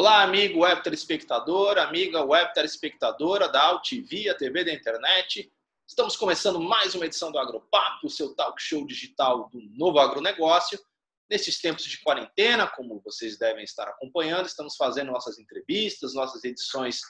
Olá, 0.00 0.22
amigo 0.22 0.60
web 0.60 0.82
telespectador, 0.82 1.76
amiga 1.76 2.24
web 2.24 2.54
telespectadora 2.54 3.50
da 3.50 3.70
a 3.70 3.78
TV 3.78 4.64
da 4.64 4.72
internet. 4.72 5.52
Estamos 5.86 6.16
começando 6.16 6.58
mais 6.58 6.94
uma 6.94 7.04
edição 7.04 7.30
do 7.30 7.38
Agropapo, 7.38 8.06
o 8.06 8.08
seu 8.08 8.34
talk 8.34 8.62
show 8.62 8.86
digital 8.86 9.50
do 9.50 9.60
novo 9.76 9.98
agronegócio. 9.98 10.80
Nesses 11.28 11.60
tempos 11.60 11.84
de 11.84 12.00
quarentena, 12.00 12.66
como 12.66 12.98
vocês 13.04 13.36
devem 13.36 13.62
estar 13.62 13.88
acompanhando, 13.88 14.46
estamos 14.46 14.74
fazendo 14.74 15.12
nossas 15.12 15.38
entrevistas, 15.38 16.14
nossas 16.14 16.44
edições 16.44 17.02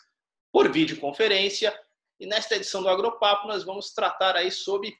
por 0.52 0.68
videoconferência. 0.72 1.72
E 2.18 2.26
nesta 2.26 2.56
edição 2.56 2.82
do 2.82 2.88
Agropapo 2.88 3.46
nós 3.46 3.62
vamos 3.62 3.92
tratar 3.92 4.34
aí 4.34 4.50
sobre 4.50 4.96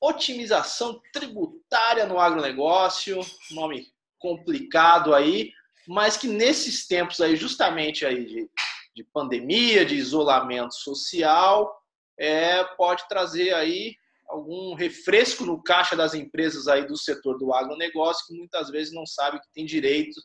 otimização 0.00 0.98
tributária 1.12 2.06
no 2.06 2.18
agronegócio, 2.18 3.20
nome 3.50 3.86
complicado 4.18 5.14
aí, 5.14 5.52
mas 5.88 6.18
que 6.18 6.28
nesses 6.28 6.86
tempos 6.86 7.18
aí, 7.18 7.34
justamente 7.34 8.04
aí 8.04 8.26
de, 8.26 8.50
de 8.94 9.04
pandemia, 9.04 9.86
de 9.86 9.94
isolamento 9.94 10.74
social, 10.74 11.74
é, 12.18 12.62
pode 12.76 13.08
trazer 13.08 13.54
aí 13.54 13.96
algum 14.28 14.74
refresco 14.74 15.46
no 15.46 15.62
caixa 15.62 15.96
das 15.96 16.12
empresas 16.12 16.68
aí 16.68 16.86
do 16.86 16.94
setor 16.94 17.38
do 17.38 17.54
agronegócio, 17.54 18.26
que 18.26 18.34
muitas 18.34 18.68
vezes 18.68 18.92
não 18.92 19.06
sabe 19.06 19.40
que 19.40 19.50
tem 19.54 19.64
direito 19.64 20.20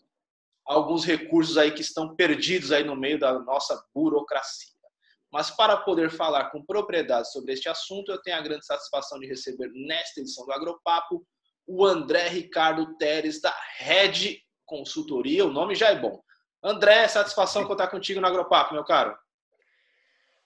a 0.68 0.74
alguns 0.74 1.06
recursos 1.06 1.58
aí 1.58 1.72
que 1.72 1.82
estão 1.82 2.14
perdidos 2.14 2.74
aí 2.74 2.84
no 2.84 2.98
meio 2.98 3.18
da 3.18 3.40
nossa 3.40 3.82
burocracia. 3.96 4.74
Mas 5.32 5.50
para 5.50 5.78
poder 5.78 6.12
falar 6.12 6.50
com 6.50 6.66
propriedade 6.66 7.32
sobre 7.32 7.54
este 7.54 7.70
assunto, 7.70 8.12
eu 8.12 8.22
tenho 8.22 8.36
a 8.36 8.42
grande 8.42 8.66
satisfação 8.66 9.18
de 9.18 9.28
receber 9.28 9.72
nesta 9.74 10.20
edição 10.20 10.46
do 10.46 10.52
Agropapo 10.52 11.26
o 11.66 11.86
André 11.86 12.28
Ricardo 12.28 12.98
Teres, 12.98 13.40
da 13.40 13.56
Red 13.78 14.43
Consultoria. 14.66 15.46
O 15.46 15.52
nome 15.52 15.76
já 15.76 15.90
é 15.90 15.96
bom. 15.96 16.22
André, 16.64 17.08
satisfação 17.08 17.66
contar 17.66 17.88
contigo 17.88 18.22
no 18.22 18.28
Agropapo, 18.28 18.74
meu 18.74 18.84
caro. 18.84 19.18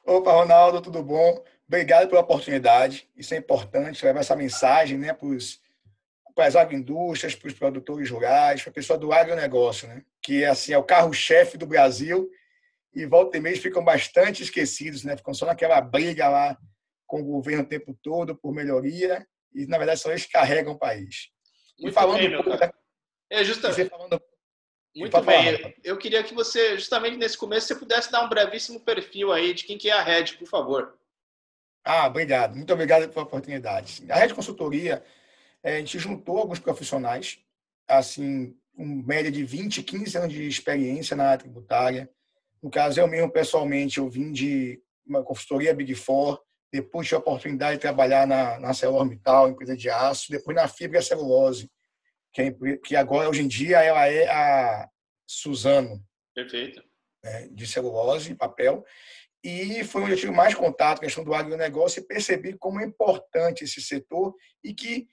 Opa, 0.05 0.31
Ronaldo, 0.31 0.81
tudo 0.81 1.03
bom? 1.03 1.43
Obrigado 1.67 2.07
pela 2.07 2.21
oportunidade. 2.21 3.09
Isso 3.15 3.33
é 3.33 3.37
importante, 3.37 4.05
levar 4.05 4.21
essa 4.21 4.35
mensagem 4.35 4.97
né, 4.97 5.13
para 5.13 6.47
as 6.47 6.55
agroindústrias, 6.55 7.35
para 7.35 7.47
os 7.47 7.53
produtores 7.53 8.09
rurais, 8.09 8.61
para 8.61 8.71
a 8.71 8.73
pessoa 8.73 8.97
do 8.97 9.11
agronegócio, 9.11 9.87
né? 9.87 10.03
que 10.27 10.43
assim, 10.43 10.73
é 10.73 10.77
o 10.77 10.83
carro-chefe 10.83 11.57
do 11.57 11.65
Brasil 11.65 12.29
e 12.93 13.05
volta 13.05 13.37
e 13.37 13.39
mês 13.39 13.59
ficam 13.59 13.81
bastante 13.81 14.43
esquecidos, 14.43 15.05
né? 15.05 15.15
Ficam 15.15 15.33
só 15.33 15.45
naquela 15.45 15.79
briga 15.79 16.27
lá 16.27 16.57
com 17.05 17.21
o 17.21 17.23
governo 17.23 17.63
o 17.63 17.67
tempo 17.67 17.97
todo 18.03 18.35
por 18.35 18.53
melhoria 18.53 19.25
e, 19.55 19.65
na 19.67 19.77
verdade, 19.77 20.01
só 20.01 20.09
eles 20.09 20.25
carregam 20.25 20.73
o 20.73 20.77
país. 20.77 21.29
Muito 21.79 21.91
e 21.91 21.93
falando 21.93 22.17
bem. 22.19 22.31
É 23.29 23.43
justamente. 23.43 23.89
Falando... 23.89 24.21
Muito 24.95 25.21
bem. 25.21 25.57
Falar, 25.57 25.73
eu 25.83 25.97
queria 25.97 26.23
que 26.23 26.33
você, 26.33 26.75
justamente 26.75 27.17
nesse 27.17 27.37
começo, 27.37 27.67
você 27.67 27.75
pudesse 27.75 28.11
dar 28.11 28.23
um 28.23 28.29
brevíssimo 28.29 28.79
perfil 28.79 29.31
aí 29.31 29.53
de 29.53 29.63
quem 29.63 29.77
que 29.77 29.89
é 29.89 29.93
a 29.93 30.01
Red, 30.01 30.33
por 30.39 30.47
favor. 30.47 30.97
Ah, 31.85 32.07
obrigado. 32.07 32.55
Muito 32.55 32.73
obrigado 32.73 33.07
pela 33.09 33.23
oportunidade. 33.23 34.03
A 34.09 34.15
Red 34.15 34.33
Consultoria, 34.33 35.03
é, 35.63 35.75
a 35.75 35.79
gente 35.79 35.99
juntou 35.99 36.39
alguns 36.39 36.59
profissionais, 36.59 37.39
assim, 37.87 38.57
com 38.75 38.85
média 38.85 39.31
de 39.31 39.43
20, 39.43 39.83
15 39.83 40.17
anos 40.17 40.33
de 40.33 40.47
experiência 40.47 41.15
na 41.15 41.25
área 41.25 41.39
tributária, 41.39 42.09
no 42.61 42.71
caso, 42.71 42.99
eu 42.99 43.07
mesmo, 43.07 43.31
pessoalmente, 43.31 43.99
eu 43.99 44.09
vim 44.09 44.31
de 44.31 44.81
uma 45.05 45.23
consultoria 45.23 45.73
Big 45.73 45.93
Four, 45.95 46.41
depois 46.71 47.07
tive 47.07 47.15
a 47.15 47.19
oportunidade 47.19 47.75
de 47.75 47.81
trabalhar 47.81 48.27
na, 48.27 48.59
na 48.59 48.69
ArcelorMittal, 48.69 49.49
empresa 49.49 49.75
de 49.75 49.89
aço, 49.89 50.31
depois 50.31 50.55
na 50.55 50.67
Fibra 50.67 51.01
Celulose, 51.01 51.69
que, 52.37 52.41
é, 52.41 52.77
que 52.77 52.95
agora, 52.95 53.29
hoje 53.29 53.41
em 53.41 53.47
dia, 53.47 53.81
ela 53.81 54.07
é 54.07 54.29
a 54.29 54.87
Suzano. 55.25 56.03
Perfeito. 56.35 56.83
É, 57.25 57.47
de 57.47 57.65
celulose 57.65 58.31
e 58.31 58.35
papel. 58.35 58.85
E 59.43 59.83
foi 59.83 60.03
onde 60.03 60.11
eu 60.11 60.17
tive 60.17 60.31
mais 60.31 60.53
contato 60.53 60.99
com 60.99 61.05
a 61.05 61.07
questão 61.07 61.23
do 61.23 61.33
agronegócio 61.33 61.99
e 61.99 62.05
percebi 62.05 62.53
como 62.53 62.79
é 62.79 62.85
importante 62.85 63.63
esse 63.63 63.81
setor 63.81 64.35
e 64.63 64.73
que 64.73 65.07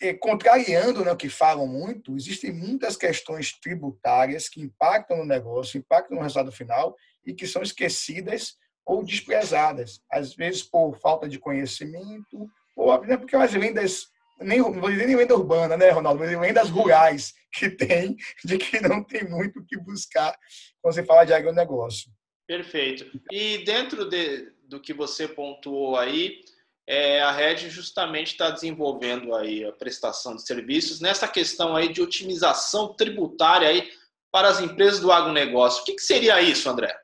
é, 0.00 0.14
contrariando 0.14 1.04
né, 1.04 1.10
o 1.10 1.16
que 1.16 1.28
falam 1.28 1.66
muito, 1.66 2.16
existem 2.16 2.52
muitas 2.52 2.96
questões 2.96 3.58
tributárias 3.58 4.48
que 4.48 4.60
impactam 4.60 5.18
no 5.18 5.24
negócio, 5.24 5.78
impactam 5.78 6.16
no 6.16 6.22
resultado 6.22 6.52
final 6.52 6.94
e 7.24 7.32
que 7.32 7.46
são 7.46 7.62
esquecidas 7.62 8.56
ou 8.84 9.02
desprezadas, 9.02 10.00
às 10.10 10.34
vezes 10.34 10.62
por 10.62 10.96
falta 10.98 11.28
de 11.28 11.38
conhecimento, 11.38 12.48
ou 12.76 13.04
né, 13.04 13.16
porque 13.16 13.36
as 13.36 13.52
vendas, 13.52 14.06
nem, 14.44 14.58
não 14.58 14.72
vou 14.72 14.90
dizer 14.90 15.06
nem 15.06 15.16
venda 15.16 15.34
urbana, 15.34 15.76
né, 15.76 15.90
Ronaldo, 15.90 16.20
mas 16.20 16.30
vendas 16.38 16.68
rurais 16.68 17.34
que 17.52 17.70
tem, 17.70 18.16
de 18.44 18.58
que 18.58 18.80
não 18.80 19.02
tem 19.02 19.28
muito 19.28 19.60
o 19.60 19.64
que 19.64 19.78
buscar 19.78 20.36
quando 20.80 20.94
você 20.94 21.04
fala 21.04 21.24
de 21.24 21.32
agronegócio. 21.32 22.10
Perfeito. 22.46 23.06
E 23.30 23.58
dentro 23.64 24.08
de, 24.08 24.52
do 24.64 24.80
que 24.80 24.92
você 24.92 25.28
pontuou 25.28 25.96
aí, 25.96 26.40
é, 26.86 27.22
a 27.22 27.30
Red 27.30 27.70
justamente 27.70 28.32
está 28.32 28.50
desenvolvendo 28.50 29.34
aí 29.34 29.64
a 29.64 29.72
prestação 29.72 30.34
de 30.34 30.44
serviços 30.44 31.00
nessa 31.00 31.28
questão 31.28 31.76
aí 31.76 31.92
de 31.92 32.02
otimização 32.02 32.94
tributária 32.94 33.68
aí 33.68 33.90
para 34.32 34.48
as 34.48 34.60
empresas 34.60 34.98
do 34.98 35.12
agronegócio. 35.12 35.82
O 35.82 35.84
que, 35.84 35.94
que 35.94 36.02
seria 36.02 36.40
isso, 36.40 36.68
André? 36.68 36.94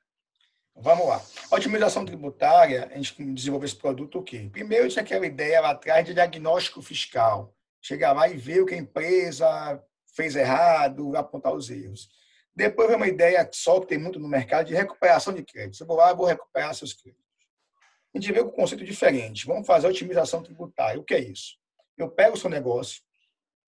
Vamos 0.80 1.06
lá. 1.06 1.22
A 1.50 1.56
otimização 1.56 2.04
tributária, 2.04 2.88
a 2.92 2.96
gente 2.96 3.22
desenvolveu 3.32 3.66
esse 3.66 3.76
produto 3.76 4.18
o 4.18 4.22
quê? 4.22 4.48
Primeiro, 4.50 4.88
tinha 4.88 5.02
aquela 5.02 5.26
ideia 5.26 5.60
lá 5.60 5.70
atrás 5.70 6.04
de 6.04 6.14
diagnóstico 6.14 6.80
fiscal. 6.80 7.54
Chegar 7.80 8.12
lá 8.12 8.28
e 8.28 8.36
ver 8.36 8.62
o 8.62 8.66
que 8.66 8.74
a 8.74 8.78
empresa 8.78 9.82
fez 10.14 10.36
errado, 10.36 11.16
apontar 11.16 11.54
os 11.54 11.70
erros. 11.70 12.08
Depois, 12.54 12.92
uma 12.94 13.06
ideia 13.06 13.48
só 13.52 13.80
que 13.80 13.86
tem 13.86 13.98
muito 13.98 14.18
no 14.18 14.28
mercado 14.28 14.66
de 14.66 14.74
recuperação 14.74 15.32
de 15.32 15.44
créditos. 15.44 15.80
Eu 15.80 15.86
vou 15.86 15.96
lá, 15.96 16.12
vou 16.12 16.26
recuperar 16.26 16.74
seus 16.74 16.92
créditos 16.92 17.28
a 18.14 18.18
gente 18.18 18.32
vê 18.32 18.42
com 18.42 18.48
um 18.48 18.52
conceito 18.52 18.84
diferente. 18.84 19.46
Vamos 19.46 19.66
fazer 19.66 19.86
a 19.86 19.90
otimização 19.90 20.42
tributária. 20.42 21.00
O 21.00 21.04
que 21.04 21.14
é 21.14 21.20
isso? 21.20 21.56
Eu 21.96 22.10
pego 22.10 22.34
o 22.34 22.38
seu 22.38 22.48
negócio, 22.48 23.02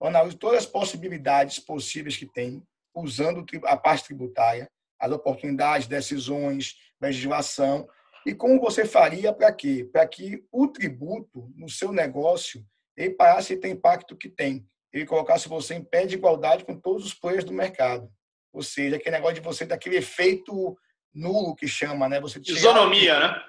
analiso 0.00 0.38
todas 0.38 0.60
as 0.60 0.66
possibilidades 0.66 1.58
possíveis 1.58 2.16
que 2.16 2.26
tem, 2.26 2.62
usando 2.94 3.44
a 3.64 3.76
parte 3.76 4.04
tributária, 4.04 4.70
as 5.00 5.10
oportunidades, 5.10 5.88
decisões, 5.88 6.76
legislação, 7.00 7.88
e 8.26 8.34
como 8.34 8.60
você 8.60 8.84
faria 8.84 9.32
para 9.32 9.52
quê? 9.52 9.88
Para 9.90 10.06
que 10.06 10.44
o 10.52 10.68
tributo 10.68 11.50
no 11.56 11.68
seu 11.68 11.90
negócio 11.90 12.64
ele 12.96 13.14
parasse 13.14 13.54
de 13.54 13.60
ter 13.60 13.68
impacto 13.68 14.16
que 14.16 14.28
tem. 14.28 14.66
Ele 14.92 15.06
colocasse 15.06 15.48
você 15.48 15.74
em 15.74 15.82
pé 15.82 16.04
de 16.04 16.16
igualdade 16.16 16.64
com 16.64 16.78
todos 16.78 17.06
os 17.06 17.14
players 17.14 17.44
do 17.44 17.52
mercado. 17.52 18.10
Ou 18.52 18.62
seja, 18.62 18.96
aquele 18.96 19.16
negócio 19.16 19.36
de 19.36 19.40
você 19.40 19.64
ter 19.64 19.74
aquele 19.74 19.96
efeito 19.96 20.76
nulo 21.14 21.54
que 21.54 21.66
chama, 21.66 22.08
né? 22.08 22.20
Você 22.20 22.40
Isonomia, 22.40 23.18
né? 23.18 23.42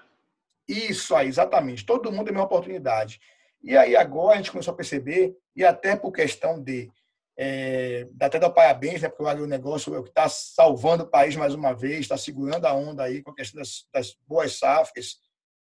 Isso 0.67 1.15
aí, 1.15 1.27
exatamente. 1.27 1.85
Todo 1.85 2.11
mundo 2.11 2.25
tem 2.25 2.31
a 2.31 2.33
mesma 2.33 2.45
oportunidade. 2.45 3.19
E 3.63 3.75
aí 3.75 3.95
agora 3.95 4.35
a 4.35 4.37
gente 4.37 4.51
começou 4.51 4.73
a 4.73 4.77
perceber, 4.77 5.35
e 5.55 5.65
até 5.65 5.95
por 5.95 6.11
questão 6.11 6.61
de 6.61 6.89
é, 7.37 8.07
até 8.19 8.39
dar 8.39 8.49
parabéns, 8.49 9.01
né, 9.01 9.09
porque 9.09 9.23
o 9.23 9.27
agronegócio 9.27 9.95
é 9.95 9.99
o 9.99 10.03
que 10.03 10.09
está 10.09 10.27
salvando 10.29 11.03
o 11.03 11.09
país 11.09 11.35
mais 11.35 11.53
uma 11.53 11.73
vez, 11.73 12.01
está 12.01 12.17
segurando 12.17 12.65
a 12.65 12.73
onda 12.73 13.03
aí 13.03 13.21
com 13.21 13.31
a 13.31 13.35
questão 13.35 13.59
das, 13.59 13.87
das 13.93 14.15
boas 14.27 14.57
safras, 14.57 15.17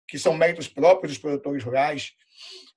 que 0.08 0.18
são 0.18 0.34
méritos 0.34 0.66
próprios 0.66 1.12
dos 1.12 1.20
produtores 1.20 1.62
rurais, 1.62 2.12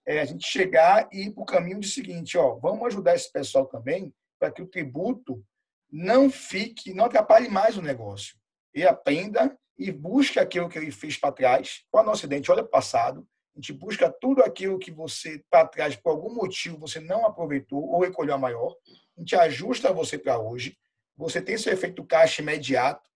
é 0.05 0.19
a 0.19 0.25
gente 0.25 0.45
chegar 0.45 1.07
e 1.11 1.27
ir 1.27 1.31
para 1.31 1.43
o 1.43 1.45
caminho 1.45 1.79
de 1.79 1.87
seguinte, 1.87 2.37
ó, 2.37 2.55
vamos 2.55 2.85
ajudar 2.87 3.15
esse 3.15 3.31
pessoal 3.31 3.65
também 3.65 4.13
para 4.39 4.51
que 4.51 4.61
o 4.61 4.67
tributo 4.67 5.43
não 5.89 6.29
fique, 6.29 6.93
não 6.93 7.05
atrapalhe 7.05 7.47
mais 7.47 7.77
o 7.77 7.81
negócio. 7.81 8.35
E 8.75 8.83
aprenda 8.83 9.57
e 9.77 9.91
busca 9.91 10.41
aquilo 10.41 10.67
que 10.67 10.77
ele 10.77 10.91
fez 10.91 11.17
para 11.17 11.31
trás. 11.31 11.83
Qual 11.89 12.03
é 12.03 12.05
o 12.05 12.09
nosso 12.09 12.21
acidente? 12.21 12.51
Olha 12.51 12.63
o 12.63 12.67
passado. 12.67 13.27
A 13.55 13.59
gente 13.59 13.73
busca 13.73 14.09
tudo 14.09 14.41
aquilo 14.43 14.79
que 14.79 14.91
você, 14.91 15.43
para 15.49 15.67
trás, 15.67 15.95
por 15.95 16.09
algum 16.09 16.33
motivo, 16.33 16.77
você 16.77 16.99
não 16.99 17.25
aproveitou 17.25 17.83
ou 17.83 18.01
recolheu 18.01 18.33
a 18.33 18.37
maior. 18.37 18.75
A 19.15 19.19
gente 19.19 19.35
ajusta 19.35 19.93
você 19.93 20.17
para 20.17 20.39
hoje. 20.39 20.77
Você 21.15 21.39
tem 21.39 21.57
seu 21.57 21.71
efeito 21.71 22.03
caixa 22.03 22.41
imediato 22.41 23.07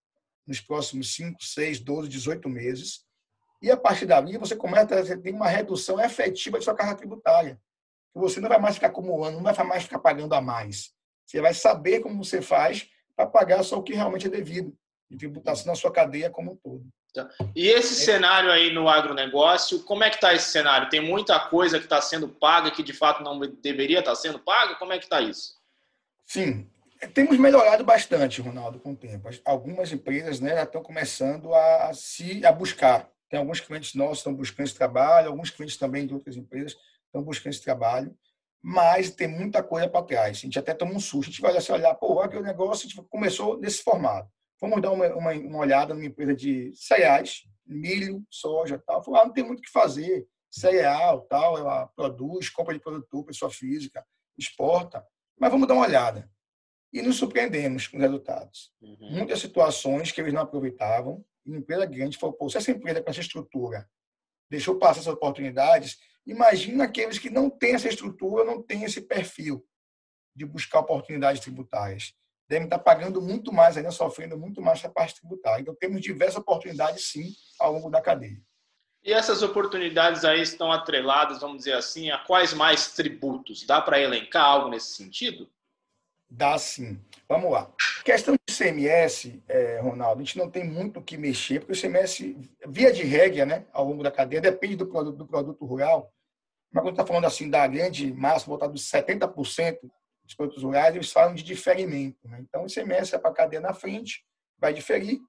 nos 0.45 0.61
próximos 0.61 1.13
5, 1.15 1.43
6, 1.43 1.79
12, 1.79 2.09
18 2.09 2.47
meses. 2.47 3.05
E 3.61 3.71
a 3.71 3.75
partir 3.75 4.05
dali, 4.05 4.37
você 4.37 4.55
começa 4.55 4.99
a 4.99 5.17
ter 5.17 5.31
uma 5.31 5.47
redução 5.47 5.99
efetiva 5.99 6.59
de 6.59 6.65
sua 6.65 6.75
carga 6.75 6.95
tributária. 6.95 7.59
Você 8.13 8.39
não 8.39 8.49
vai 8.49 8.59
mais 8.59 8.75
ficar 8.75 8.87
acumulando, 8.87 9.37
não 9.37 9.43
vai 9.43 9.65
mais 9.65 9.83
ficar 9.83 9.99
pagando 9.99 10.33
a 10.33 10.41
mais. 10.41 10.93
Você 11.25 11.41
vai 11.41 11.53
saber 11.53 11.99
como 11.99 12.23
você 12.23 12.41
faz 12.41 12.89
para 13.15 13.25
pagar 13.25 13.63
só 13.63 13.79
o 13.79 13.83
que 13.83 13.93
realmente 13.93 14.27
é 14.27 14.29
devido 14.29 14.77
de 15.09 15.17
tributação 15.17 15.67
na 15.67 15.75
sua 15.75 15.91
cadeia 15.91 16.29
como 16.29 16.51
um 16.51 16.55
todo. 16.55 16.87
Tá. 17.17 17.29
E 17.55 17.67
esse 17.67 18.01
é. 18.01 18.05
cenário 18.05 18.51
aí 18.51 18.71
no 18.71 18.87
agronegócio, 18.87 19.83
como 19.83 20.03
é 20.03 20.09
que 20.09 20.15
está 20.15 20.33
esse 20.33 20.51
cenário? 20.51 20.89
Tem 20.89 21.01
muita 21.01 21.39
coisa 21.39 21.79
que 21.79 21.85
está 21.85 21.99
sendo 22.01 22.29
paga 22.29 22.69
que 22.69 22.83
de 22.83 22.93
fato 22.93 23.23
não 23.23 23.39
deveria 23.39 23.99
estar 23.99 24.11
tá 24.11 24.15
sendo 24.15 24.39
paga? 24.39 24.75
Como 24.75 24.93
é 24.93 24.97
que 24.97 25.05
está 25.05 25.19
isso? 25.19 25.55
Sim, 26.25 26.69
temos 27.13 27.37
melhorado 27.37 27.83
bastante, 27.83 28.41
Ronaldo, 28.41 28.79
com 28.79 28.91
o 28.91 28.95
tempo. 28.95 29.29
Algumas 29.43 29.91
empresas 29.91 30.39
né, 30.39 30.53
já 30.53 30.63
estão 30.63 30.83
começando 30.83 31.53
a, 31.53 31.91
se 31.93 32.45
a 32.45 32.51
buscar. 32.51 33.09
Tem 33.29 33.39
alguns 33.39 33.59
clientes 33.59 33.95
nossos 33.95 34.17
que 34.17 34.19
estão 34.19 34.33
buscando 34.33 34.67
esse 34.67 34.75
trabalho, 34.75 35.29
alguns 35.29 35.49
clientes 35.49 35.77
também 35.77 36.05
de 36.05 36.13
outras 36.13 36.37
empresas 36.37 36.77
estão 37.05 37.23
buscando 37.23 37.53
esse 37.53 37.63
trabalho, 37.63 38.15
mas 38.61 39.09
tem 39.09 39.27
muita 39.27 39.63
coisa 39.63 39.89
para 39.89 40.05
trás. 40.05 40.37
A 40.37 40.41
gente 40.41 40.59
até 40.59 40.73
toma 40.73 40.93
um 40.93 40.99
susto. 40.99 41.29
A 41.29 41.31
gente 41.31 41.41
vai 41.41 41.51
olhar, 41.51 41.73
olhar 41.73 41.95
pô, 41.95 42.13
o 42.13 42.21
agronegócio 42.21 42.89
começou 43.09 43.59
nesse 43.59 43.83
formato 43.83 44.29
Vamos 44.59 44.81
dar 44.81 44.91
uma, 44.91 45.07
uma, 45.15 45.31
uma 45.33 45.59
olhada 45.59 45.93
numa 45.93 46.05
empresa 46.05 46.35
de 46.35 46.71
cereais, 46.75 47.43
milho, 47.65 48.25
soja 48.29 48.81
tal. 48.85 49.03
Falou, 49.03 49.19
ah, 49.19 49.25
não 49.25 49.33
tem 49.33 49.43
muito 49.43 49.59
o 49.59 49.61
que 49.61 49.69
fazer. 49.69 50.27
Cereal, 50.49 51.21
tal, 51.21 51.57
ela 51.57 51.87
produz, 51.87 52.49
compra 52.49 52.73
de 52.73 52.79
produtor, 52.79 53.25
pessoa 53.25 53.51
física, 53.51 54.05
exporta. 54.37 55.05
Mas 55.39 55.51
vamos 55.51 55.67
dar 55.67 55.75
uma 55.75 55.85
olhada. 55.85 56.29
E 56.91 57.01
nos 57.01 57.17
surpreendemos 57.17 57.87
com 57.87 57.97
os 57.97 58.01
resultados. 58.01 58.71
Uhum. 58.81 59.11
Muitas 59.11 59.39
situações 59.39 60.11
que 60.11 60.19
eles 60.21 60.33
não 60.33 60.41
aproveitavam. 60.41 61.23
E 61.45 61.49
uma 61.49 61.59
empresa 61.59 61.85
grande 61.85 62.17
falou, 62.17 62.35
pô, 62.35 62.49
se 62.49 62.57
essa 62.57 62.71
empresa 62.71 63.01
com 63.01 63.09
essa 63.09 63.19
estrutura 63.19 63.87
deixou 64.49 64.79
passar 64.79 65.01
essas 65.01 65.13
oportunidades, 65.13 65.99
imagina 66.25 66.85
aqueles 66.85 67.19
que 67.19 67.29
não 67.29 67.49
têm 67.49 67.75
essa 67.75 67.89
estrutura, 67.89 68.43
não 68.43 68.63
têm 68.63 68.83
esse 68.83 69.01
perfil 69.01 69.65
de 70.35 70.45
buscar 70.45 70.79
oportunidades 70.79 71.41
tributárias 71.41 72.15
devem 72.47 72.65
estar 72.65 72.79
pagando 72.79 73.21
muito 73.21 73.51
mais, 73.51 73.77
ainda 73.77 73.91
sofrendo 73.91 74.37
muito 74.37 74.61
mais 74.61 74.79
essa 74.79 74.89
parte 74.89 75.19
tributária. 75.19 75.61
Então, 75.61 75.75
temos 75.75 76.01
diversas 76.01 76.37
oportunidades, 76.37 77.11
sim, 77.11 77.33
ao 77.59 77.73
longo 77.73 77.89
da 77.89 78.01
cadeia. 78.01 78.41
E 79.03 79.13
essas 79.13 79.41
oportunidades 79.41 80.25
aí 80.25 80.41
estão 80.41 80.71
atreladas, 80.71 81.39
vamos 81.39 81.59
dizer 81.59 81.73
assim, 81.73 82.09
a 82.11 82.17
quais 82.17 82.53
mais 82.53 82.93
tributos? 82.93 83.65
Dá 83.65 83.81
para 83.81 84.01
elencar 84.01 84.43
algo 84.43 84.69
nesse 84.69 84.95
sentido? 84.95 85.49
Dá 86.29 86.57
sim. 86.57 86.99
Vamos 87.27 87.51
lá. 87.51 87.71
Questão 88.03 88.35
de 88.35 88.53
CMS, 88.53 89.41
é, 89.47 89.79
Ronaldo, 89.79 90.21
a 90.21 90.25
gente 90.25 90.37
não 90.37 90.49
tem 90.49 90.63
muito 90.63 90.99
o 90.99 91.03
que 91.03 91.17
mexer, 91.17 91.59
porque 91.59 91.73
o 91.73 91.81
CMS, 91.81 92.35
via 92.67 92.91
de 92.91 93.03
regra, 93.03 93.45
né, 93.45 93.65
ao 93.71 93.85
longo 93.85 94.03
da 94.03 94.11
cadeia, 94.11 94.41
depende 94.41 94.75
do 94.75 94.87
produto, 94.87 95.17
do 95.17 95.25
produto 95.25 95.65
rural. 95.65 96.11
Mas 96.71 96.83
quando 96.83 96.95
está 96.95 97.05
falando 97.05 97.25
assim 97.25 97.49
da 97.49 97.65
grande 97.65 98.11
massa, 98.13 98.45
voltada 98.45 98.73
dos 98.73 98.89
70%, 98.89 99.77
dos 100.27 100.35
produtos 100.35 100.61
rurais, 100.61 100.93
eles 100.93 101.11
falam 101.11 101.33
de 101.33 101.41
diferimento. 101.41 102.27
Né? 102.27 102.39
Então, 102.41 102.63
o 102.63 102.67
ICMS 102.67 103.15
é 103.15 103.17
para 103.17 103.31
a 103.31 103.33
cadeia 103.33 103.61
na 103.61 103.73
frente, 103.73 104.23
vai 104.59 104.73
diferir. 104.73 105.19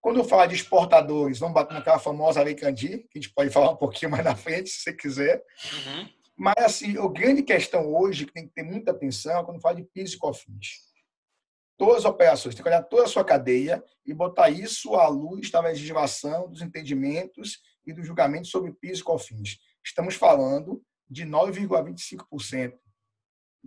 Quando 0.00 0.20
eu 0.20 0.24
falo 0.24 0.46
de 0.46 0.54
exportadores, 0.54 1.40
vamos 1.40 1.54
bater 1.54 1.74
naquela 1.74 1.98
famosa 1.98 2.42
Lei 2.42 2.54
Candir, 2.54 3.00
que 3.10 3.18
a 3.18 3.20
gente 3.20 3.34
pode 3.34 3.50
falar 3.50 3.70
um 3.70 3.76
pouquinho 3.76 4.12
mais 4.12 4.24
na 4.24 4.36
frente, 4.36 4.70
se 4.70 4.80
você 4.80 4.92
quiser. 4.92 5.44
Uhum. 5.72 6.08
Mas, 6.36 6.54
assim, 6.58 6.96
a 6.96 7.08
grande 7.08 7.42
questão 7.42 7.92
hoje, 7.92 8.26
que 8.26 8.32
tem 8.32 8.46
que 8.46 8.54
ter 8.54 8.62
muita 8.62 8.92
atenção, 8.92 9.40
é 9.40 9.44
quando 9.44 9.60
fala 9.60 9.74
de 9.74 9.82
PIS 9.82 10.12
e 10.12 10.18
COFINS. 10.18 10.86
Todas 11.76 11.98
as 11.98 12.04
operações, 12.04 12.54
tem 12.54 12.62
que 12.62 12.68
olhar 12.68 12.82
toda 12.82 13.04
a 13.04 13.08
sua 13.08 13.24
cadeia 13.24 13.82
e 14.06 14.14
botar 14.14 14.50
isso 14.50 14.94
à 14.94 15.08
luz 15.08 15.50
da 15.50 15.60
legislação, 15.60 16.48
dos 16.48 16.62
entendimentos 16.62 17.58
e 17.84 17.92
do 17.92 18.04
julgamento 18.04 18.46
sobre 18.46 18.72
PIS 18.72 19.00
e 19.00 19.02
COFINS. 19.02 19.58
Estamos 19.84 20.14
falando 20.14 20.80
de 21.10 21.26
9,25% 21.26 22.78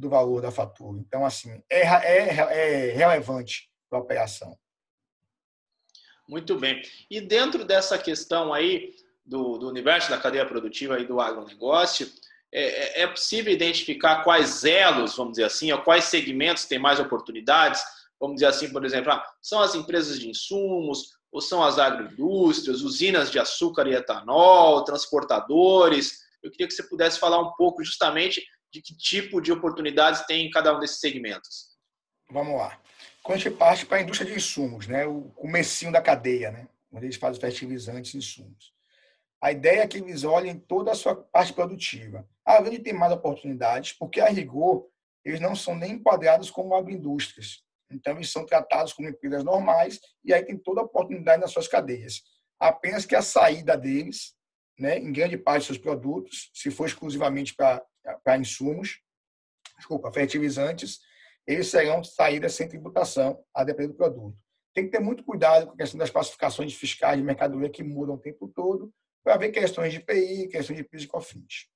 do 0.01 0.09
valor 0.09 0.41
da 0.41 0.51
fatura. 0.51 0.99
Então, 0.99 1.23
assim, 1.23 1.61
é, 1.69 1.81
é, 1.81 2.89
é 2.89 2.91
relevante 2.91 3.69
para 3.87 3.99
a 3.99 4.01
operação. 4.01 4.57
Muito 6.27 6.57
bem. 6.57 6.81
E 7.09 7.21
dentro 7.21 7.63
dessa 7.63 7.97
questão 7.97 8.51
aí 8.53 8.95
do, 9.25 9.57
do 9.57 9.69
universo 9.69 10.09
da 10.09 10.17
cadeia 10.17 10.45
produtiva 10.45 10.99
e 10.99 11.05
do 11.05 11.21
agronegócio, 11.21 12.11
é, 12.51 13.01
é, 13.01 13.01
é 13.03 13.07
possível 13.07 13.53
identificar 13.53 14.23
quais 14.23 14.65
elos, 14.65 15.15
vamos 15.15 15.33
dizer 15.33 15.45
assim, 15.45 15.71
ou 15.71 15.81
quais 15.81 16.05
segmentos 16.05 16.65
têm 16.65 16.79
mais 16.79 16.99
oportunidades? 16.99 17.81
Vamos 18.19 18.35
dizer 18.35 18.47
assim, 18.47 18.71
por 18.71 18.83
exemplo, 18.83 19.11
ah, 19.11 19.23
são 19.41 19.61
as 19.61 19.75
empresas 19.75 20.19
de 20.19 20.29
insumos, 20.29 21.11
ou 21.31 21.39
são 21.39 21.63
as 21.63 21.77
agroindústrias, 21.77 22.81
usinas 22.81 23.31
de 23.31 23.39
açúcar 23.39 23.87
e 23.87 23.93
etanol, 23.93 24.83
transportadores. 24.83 26.19
Eu 26.41 26.49
queria 26.49 26.67
que 26.67 26.73
você 26.73 26.83
pudesse 26.83 27.19
falar 27.19 27.39
um 27.39 27.53
pouco 27.53 27.83
justamente 27.83 28.43
de 28.71 28.81
que 28.81 28.95
tipo 28.95 29.41
de 29.41 29.51
oportunidades 29.51 30.25
tem 30.25 30.47
em 30.47 30.49
cada 30.49 30.75
um 30.75 30.79
desses 30.79 30.99
segmentos? 30.99 31.71
Vamos 32.31 32.57
lá. 32.57 32.79
Quando 33.21 33.37
a 33.37 33.41
gente 33.41 33.55
parte 33.55 33.85
para 33.85 33.97
a 33.97 34.01
indústria 34.01 34.29
de 34.29 34.37
insumos, 34.37 34.87
né, 34.87 35.05
o 35.05 35.23
comecinho 35.35 35.91
da 35.91 36.01
cadeia, 36.01 36.51
né, 36.51 36.67
onde 36.91 37.05
eles 37.05 37.17
fazem 37.17 37.39
fertilizantes 37.39 38.13
e 38.13 38.17
insumos. 38.17 38.73
A 39.41 39.51
ideia 39.51 39.81
é 39.81 39.87
que 39.87 39.97
eles 39.97 40.23
olhem 40.23 40.57
toda 40.57 40.91
a 40.91 40.95
sua 40.95 41.15
parte 41.15 41.51
produtiva. 41.51 42.27
Além 42.45 42.73
de 42.73 42.79
ter 42.79 42.93
mais 42.93 43.11
oportunidades, 43.11 43.93
porque 43.93 44.19
a 44.19 44.27
rigor, 44.27 44.87
eles 45.25 45.39
não 45.39 45.55
são 45.55 45.75
nem 45.75 45.93
enquadrados 45.93 46.49
como 46.49 46.75
agroindústrias. 46.75 47.63
Então, 47.91 48.15
eles 48.15 48.31
são 48.31 48.45
tratados 48.45 48.93
como 48.93 49.09
empresas 49.09 49.43
normais 49.43 49.99
e 50.23 50.33
aí 50.33 50.43
tem 50.43 50.57
toda 50.57 50.81
a 50.81 50.83
oportunidade 50.83 51.41
nas 51.41 51.51
suas 51.51 51.67
cadeias. 51.67 52.21
Apenas 52.59 53.05
que 53.05 53.15
a 53.15 53.21
saída 53.21 53.75
deles, 53.75 54.33
né, 54.79 54.97
em 54.97 55.11
grande 55.11 55.37
parte 55.37 55.59
dos 55.59 55.67
seus 55.67 55.77
produtos, 55.77 56.49
se 56.53 56.71
for 56.71 56.85
exclusivamente 56.85 57.53
para 57.53 57.83
para 58.23 58.37
insumos, 58.37 59.01
desculpa, 59.77 60.11
fertilizantes, 60.11 60.99
eles 61.45 61.67
serão 61.67 62.03
saídas 62.03 62.53
sem 62.53 62.67
tributação, 62.67 63.43
a 63.53 63.63
depender 63.63 63.89
do 63.89 63.95
produto. 63.95 64.37
Tem 64.73 64.85
que 64.85 64.91
ter 64.91 64.99
muito 64.99 65.23
cuidado 65.23 65.67
com 65.67 65.73
a 65.73 65.77
questão 65.77 65.97
das 65.97 66.09
classificações 66.09 66.73
fiscais 66.73 67.17
de 67.17 67.23
mercadoria 67.23 67.69
que 67.69 67.83
mudam 67.83 68.15
o 68.15 68.19
tempo 68.19 68.47
todo, 68.47 68.93
para 69.23 69.37
ver 69.37 69.51
questões 69.51 69.93
de 69.93 69.99
PI, 69.99 70.47
questões 70.47 70.77
de 70.77 70.83
PIS 70.83 71.03
e 71.03 71.07
COFINS. 71.07 71.67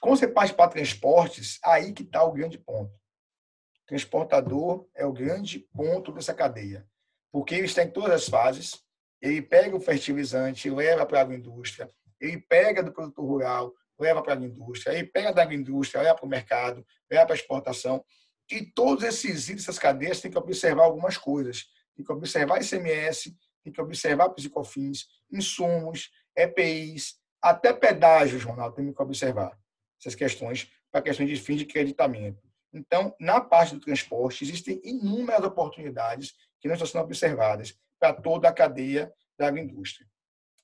Quando 0.00 0.18
você 0.18 0.28
parte 0.28 0.54
para 0.54 0.70
transportes, 0.70 1.58
aí 1.64 1.92
que 1.92 2.02
está 2.02 2.22
o 2.22 2.32
grande 2.32 2.58
ponto. 2.58 2.92
O 2.92 3.86
transportador 3.86 4.88
é 4.94 5.06
o 5.06 5.12
grande 5.12 5.60
ponto 5.74 6.12
dessa 6.12 6.34
cadeia, 6.34 6.86
porque 7.32 7.54
ele 7.54 7.66
está 7.66 7.82
em 7.82 7.90
todas 7.90 8.10
as 8.10 8.28
fases, 8.28 8.82
ele 9.22 9.40
pega 9.40 9.76
o 9.76 9.80
fertilizante, 9.80 10.68
leva 10.68 11.06
para 11.06 11.20
a 11.20 11.22
agroindústria, 11.22 11.90
ele 12.20 12.38
pega 12.38 12.82
do 12.82 12.92
produto 12.92 13.22
rural, 13.22 13.74
leva 13.98 14.22
para 14.22 14.34
a 14.34 14.36
indústria, 14.36 14.94
aí 14.94 15.04
pega 15.04 15.32
da 15.32 15.44
indústria, 15.52 16.02
leva 16.02 16.14
para 16.14 16.26
o 16.26 16.28
mercado, 16.28 16.86
leva 17.10 17.26
para 17.26 17.34
a 17.34 17.38
exportação. 17.38 18.04
E 18.50 18.64
todos 18.64 19.02
esses 19.02 19.48
itens, 19.48 19.62
essas 19.62 19.78
cadeias, 19.78 20.20
tem 20.20 20.30
que 20.30 20.38
observar 20.38 20.84
algumas 20.84 21.16
coisas. 21.16 21.64
Tem 21.96 22.04
que 22.04 22.12
observar 22.12 22.62
ICMS, 22.62 23.36
tem 23.64 23.72
que 23.72 23.80
observar 23.80 24.28
psicofins, 24.30 25.06
insumos, 25.32 26.10
EPIs, 26.36 27.16
até 27.42 27.72
pedágios, 27.72 28.44
Ronaldo, 28.44 28.76
tem 28.76 28.92
que 28.92 29.02
observar 29.02 29.58
essas 29.98 30.14
questões 30.14 30.70
para 30.90 31.02
questões 31.02 31.28
de 31.28 31.36
fim 31.36 31.56
de 31.56 31.64
creditamento. 31.64 32.42
Então, 32.72 33.14
na 33.18 33.40
parte 33.40 33.74
do 33.74 33.80
transporte, 33.80 34.44
existem 34.44 34.80
inúmeras 34.84 35.44
oportunidades 35.44 36.34
que 36.60 36.68
não 36.68 36.74
estão 36.74 36.86
sendo 36.86 37.04
observadas 37.04 37.78
para 37.98 38.12
toda 38.12 38.48
a 38.48 38.52
cadeia 38.52 39.12
da 39.38 39.48
agroindústria. 39.48 40.06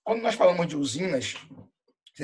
Quando 0.05 0.23
nós 0.23 0.35
falamos 0.35 0.67
de 0.67 0.77
usinas, 0.77 1.35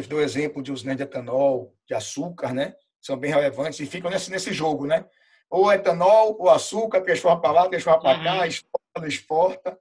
você 0.02 0.09
deu 0.09 0.19
o 0.19 0.23
exemplo 0.23 0.62
de 0.62 0.73
usinas 0.73 0.97
de 0.97 1.02
etanol, 1.02 1.75
de 1.87 1.95
açúcar, 1.95 2.52
né? 2.52 2.75
São 3.00 3.17
bem 3.17 3.31
relevantes 3.31 3.81
e 3.81 3.87
ficam 3.87 4.11
nesse, 4.11 4.31
nesse 4.31 4.52
jogo, 4.52 4.87
né? 4.87 5.05
Ou 5.50 5.73
etanol, 5.73 6.37
ou 6.38 6.50
açúcar, 6.50 7.00
transforma 7.00 7.40
para 7.40 7.52
lá, 7.52 7.69
transforma 7.69 8.00
para 8.00 8.23
cá, 8.23 8.38
uhum. 8.38 8.45
exporta, 8.45 9.00
não 9.00 9.07
exporta. 9.07 9.78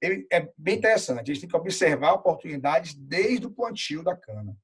Ele 0.00 0.26
é 0.30 0.48
bem 0.56 0.76
interessante. 0.76 1.30
A 1.30 1.34
gente 1.34 1.40
tem 1.40 1.48
que 1.48 1.56
observar 1.56 2.12
oportunidades 2.12 2.94
desde 2.94 3.46
o 3.46 3.50
plantio 3.50 4.02
da 4.02 4.16
cana. 4.16 4.56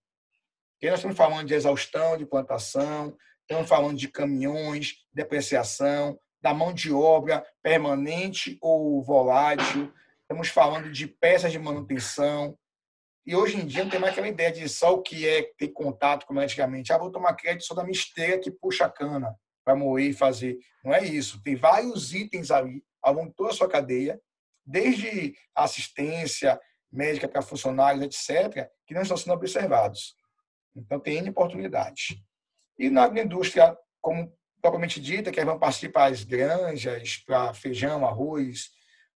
Porque 0.72 0.90
nós 0.90 0.98
estamos 0.98 1.16
falando 1.16 1.46
de 1.46 1.54
exaustão, 1.54 2.16
de 2.16 2.26
plantação, 2.26 3.16
estamos 3.40 3.68
falando 3.68 3.96
de 3.96 4.08
caminhões, 4.08 5.06
depreciação, 5.12 6.18
da 6.40 6.52
mão 6.52 6.72
de 6.72 6.92
obra 6.92 7.44
permanente 7.62 8.58
ou 8.60 9.02
volátil, 9.02 9.92
estamos 10.20 10.48
falando 10.48 10.92
de 10.92 11.06
peças 11.06 11.50
de 11.50 11.58
manutenção, 11.58 12.56
e 13.26 13.34
hoje 13.34 13.56
em 13.56 13.66
dia 13.66 13.82
não 13.82 13.90
tem 13.90 13.98
mais 13.98 14.12
aquela 14.12 14.28
ideia 14.28 14.52
de 14.52 14.68
só 14.68 14.94
o 14.94 15.02
que 15.02 15.28
é 15.28 15.50
ter 15.58 15.68
contato, 15.68 16.24
como 16.26 16.38
antigamente. 16.38 16.92
Ah, 16.92 16.98
vou 16.98 17.10
tomar 17.10 17.34
crédito 17.34 17.64
só 17.64 17.74
da 17.74 17.82
minha 17.82 18.38
que 18.38 18.50
puxa 18.52 18.84
a 18.84 18.90
cana 18.90 19.34
para 19.64 19.74
moer 19.74 20.10
e 20.10 20.14
fazer. 20.14 20.56
Não 20.84 20.94
é 20.94 21.04
isso. 21.04 21.42
Tem 21.42 21.56
vários 21.56 22.14
itens 22.14 22.52
ali, 22.52 22.84
ao 23.02 23.14
longo 23.14 23.30
de 23.30 23.34
toda 23.34 23.50
a 23.50 23.54
sua 23.54 23.68
cadeia, 23.68 24.20
desde 24.64 25.34
assistência 25.56 26.60
médica 26.92 27.26
para 27.26 27.42
funcionários, 27.42 28.04
etc., 28.04 28.70
que 28.86 28.94
não 28.94 29.02
estão 29.02 29.16
sendo 29.16 29.34
observados. 29.34 30.14
Então, 30.76 31.00
tem 31.00 31.28
oportunidades. 31.28 32.16
E 32.78 32.88
na 32.88 33.02
agroindústria, 33.02 33.76
como 34.00 34.32
propriamente 34.62 35.00
dita, 35.00 35.32
que 35.32 35.44
vão 35.44 35.58
participar 35.58 36.12
as 36.12 36.22
granjas 36.22 37.16
para 37.26 37.52
feijão, 37.54 38.06
arroz, 38.06 38.70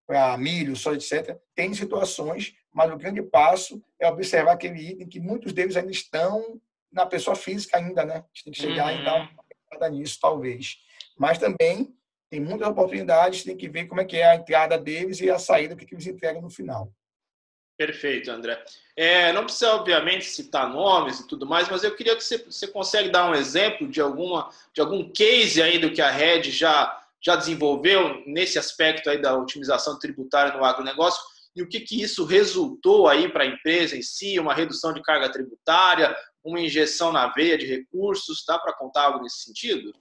para 0.08 0.36
milho, 0.36 0.76
soja, 0.76 0.98
etc., 0.98 1.38
tem 1.54 1.74
situações 1.76 2.54
mas 2.74 2.92
o 2.92 2.98
grande 2.98 3.22
passo 3.22 3.82
é 4.00 4.08
observar 4.08 4.54
aquele 4.54 4.92
item 4.92 5.08
que 5.08 5.20
muitos 5.20 5.54
deles 5.54 5.76
ainda 5.76 5.92
estão 5.92 6.60
na 6.92 7.06
pessoa 7.06 7.36
física 7.36 7.78
ainda, 7.78 8.06
né? 8.06 8.16
A 8.16 8.26
gente 8.34 8.44
tem 8.44 8.54
que 8.54 8.62
chegar 8.62 8.94
uhum. 8.94 9.02
e 9.02 9.06
dar 9.06 9.16
uma 9.16 9.30
olhada 9.72 9.90
nisso, 9.90 10.18
talvez. 10.22 10.78
Mas 11.18 11.38
também 11.38 11.94
tem 12.30 12.40
muitas 12.40 12.68
oportunidades, 12.68 13.44
tem 13.44 13.58
que 13.58 13.68
ver 13.68 13.88
como 13.88 14.02
é 14.02 14.06
que 14.06 14.18
é 14.18 14.30
a 14.30 14.36
entrada 14.36 14.78
deles 14.78 15.20
e 15.20 15.30
a 15.30 15.40
saída, 15.40 15.74
o 15.74 15.78
que, 15.78 15.86
que 15.86 15.96
eles 15.96 16.08
entregam 16.08 16.42
no 16.42 16.50
final. 16.50 16.92
Perfeito, 17.80 18.30
André. 18.30 18.62
É, 18.96 19.32
não 19.32 19.46
precisa, 19.46 19.74
obviamente, 19.76 20.26
citar 20.26 20.70
nomes 20.70 21.22
e 21.22 21.28
tudo 21.28 21.46
mais, 21.46 21.70
mas 21.70 21.82
eu 21.82 21.96
queria 21.96 22.16
que 22.16 22.24
você, 22.24 22.38
você 22.38 22.68
consegue 22.68 23.10
dar 23.10 23.30
um 23.30 23.34
exemplo 23.34 23.88
de, 23.88 24.02
alguma, 24.02 24.50
de 24.74 24.82
algum 24.82 25.10
case 25.10 25.62
aí 25.62 25.80
do 25.80 25.92
que 25.92 26.02
a 26.02 26.12
Red 26.12 26.44
já, 26.52 27.02
já 27.22 27.38
desenvolveu 27.38 28.22
nesse 28.28 28.60
aspecto 28.60 29.10
aí 29.10 29.18
da 29.18 29.34
otimização 29.38 29.98
tributária 29.98 30.52
no 30.52 30.66
agronegócio, 30.66 31.24
e 31.56 31.62
o 31.62 31.68
que, 31.68 31.80
que 31.80 32.02
isso 32.02 32.26
resultou 32.26 33.08
aí 33.08 33.32
para 33.32 33.44
a 33.44 33.48
empresa 33.48 33.98
em 33.98 34.02
si, 34.02 34.40
uma 34.40 34.54
redução 34.54 34.94
de 34.94 35.02
carga 35.02 35.32
tributária, 35.32 36.16
uma 36.44 36.60
injeção 36.60 37.12
na 37.12 37.28
veia 37.32 37.58
de 37.58 37.66
recursos, 37.66 38.44
dá 38.48 38.58
para 38.58 38.74
contar 38.74 39.04
algo 39.04 39.24
nesse 39.24 39.44
sentido? 39.44 39.94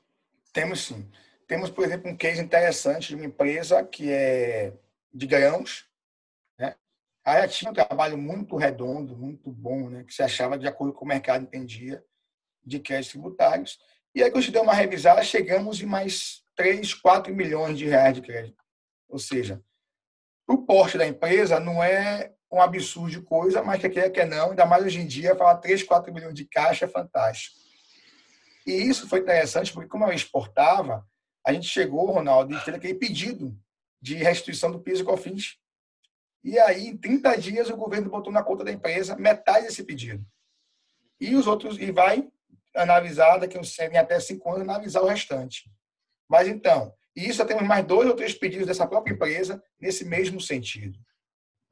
Temos 0.53 0.81
sim. 0.81 1.11
Temos, 1.47 1.71
por 1.71 1.85
exemplo, 1.85 2.11
um 2.11 2.17
case 2.17 2.41
interessante 2.41 3.09
de 3.09 3.15
uma 3.15 3.25
empresa 3.25 3.83
que 3.83 4.11
é 4.11 4.75
de 5.13 5.27
grãos. 5.27 5.87
Né? 6.59 6.75
Aí 7.25 7.49
tinha 7.49 7.71
um 7.71 7.75
trabalho 7.75 8.19
muito 8.19 8.57
redondo, 8.57 9.17
muito 9.17 9.51
bom, 9.51 9.89
né? 9.89 10.05
que 10.05 10.13
se 10.13 10.23
achava 10.23 10.59
de 10.59 10.69
acordo 10.69 10.93
com 10.93 11.05
o 11.05 11.09
mercado 11.09 11.43
entendia, 11.43 12.05
de 12.65 12.79
créditos 12.79 13.13
tributários. 13.13 13.79
E 14.15 14.23
aí, 14.23 14.31
quando 14.31 14.39
a 14.39 14.41
gente 14.43 14.53
deu 14.53 14.63
uma 14.63 14.75
revisada, 14.75 15.23
chegamos 15.23 15.81
em 15.81 15.87
mais 15.87 16.43
3, 16.55 16.93
4 16.95 17.35
milhões 17.35 17.79
de 17.79 17.87
reais 17.87 18.15
de 18.15 18.21
crédito. 18.21 18.63
Ou 19.09 19.19
seja, 19.19 19.63
o 20.49 20.57
porte 20.65 20.97
da 20.97 21.07
empresa 21.07 21.61
não 21.61 21.85
é 21.85 22.33
um 22.51 22.61
absurdo 22.63 23.11
de 23.11 23.21
coisa, 23.21 23.63
mas 23.63 23.81
que 23.81 23.91
quer 23.91 24.09
que 24.11 24.25
não, 24.25 24.51
ainda 24.51 24.65
mais 24.65 24.83
hoje 24.83 24.99
em 24.99 25.07
dia, 25.07 25.37
falar 25.37 25.57
3, 25.59 25.83
4 25.83 26.13
milhões 26.13 26.35
de 26.35 26.47
caixa 26.47 26.87
é 26.87 26.89
fantástico. 26.89 27.55
E 28.67 28.73
isso 28.73 29.07
foi 29.07 29.21
interessante, 29.21 29.73
porque 29.73 29.89
como 29.89 30.07
eu 30.07 30.13
exportava, 30.13 31.07
a 31.47 31.53
gente 31.53 31.69
chegou, 31.69 32.11
Ronaldo, 32.11 32.55
e 32.55 32.61
fez 32.61 32.75
aquele 32.75 32.95
pedido 32.95 33.55
de 34.01 34.15
restituição 34.15 34.71
do 34.71 34.81
piso 34.81 35.03
e 35.03 35.05
cofins. 35.05 35.59
E 36.43 36.59
aí, 36.59 36.89
em 36.89 36.97
30 36.97 37.37
dias, 37.37 37.69
o 37.69 37.77
governo 37.77 38.09
botou 38.09 38.33
na 38.33 38.43
conta 38.43 38.65
da 38.65 38.73
empresa 38.73 39.17
metade 39.17 39.67
desse 39.67 39.85
pedido. 39.85 40.25
E 41.21 41.35
os 41.35 41.47
outros, 41.47 41.79
e 41.79 41.91
vai 41.91 42.27
analisar, 42.75 43.39
daqui 43.39 43.59
uns 43.59 43.77
até 43.81 44.19
cinco 44.19 44.51
anos, 44.51 44.63
analisar 44.63 45.03
o 45.03 45.07
restante. 45.07 45.71
Mas 46.29 46.49
então, 46.49 46.95
isso 47.27 47.45
temos 47.47 47.63
mais 47.63 47.85
dois 47.85 48.09
ou 48.09 48.15
três 48.15 48.35
pedidos 48.35 48.67
dessa 48.67 48.87
própria 48.87 49.13
empresa 49.13 49.63
nesse 49.81 50.05
mesmo 50.05 50.41
sentido. 50.41 50.99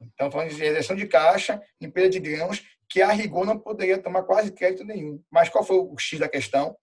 Então, 0.01 0.31
falando 0.31 0.51
de 0.51 0.57
gestão 0.57 0.97
de 0.97 1.07
caixa, 1.07 1.63
empresa 1.81 2.11
de 2.11 2.21
grãos, 2.21 2.63
que 2.89 3.03
a 3.03 3.11
rigor 3.13 3.45
não 3.47 3.59
poderia 3.59 3.99
tomar 3.99 4.23
quase 4.23 4.53
crédito 4.53 4.85
nenhum. 4.85 5.23
Mas 5.31 5.49
qual 5.49 5.65
foi 5.65 5.77
o 5.77 5.97
X 5.99 6.19
da 6.19 6.29
questão? 6.29 6.77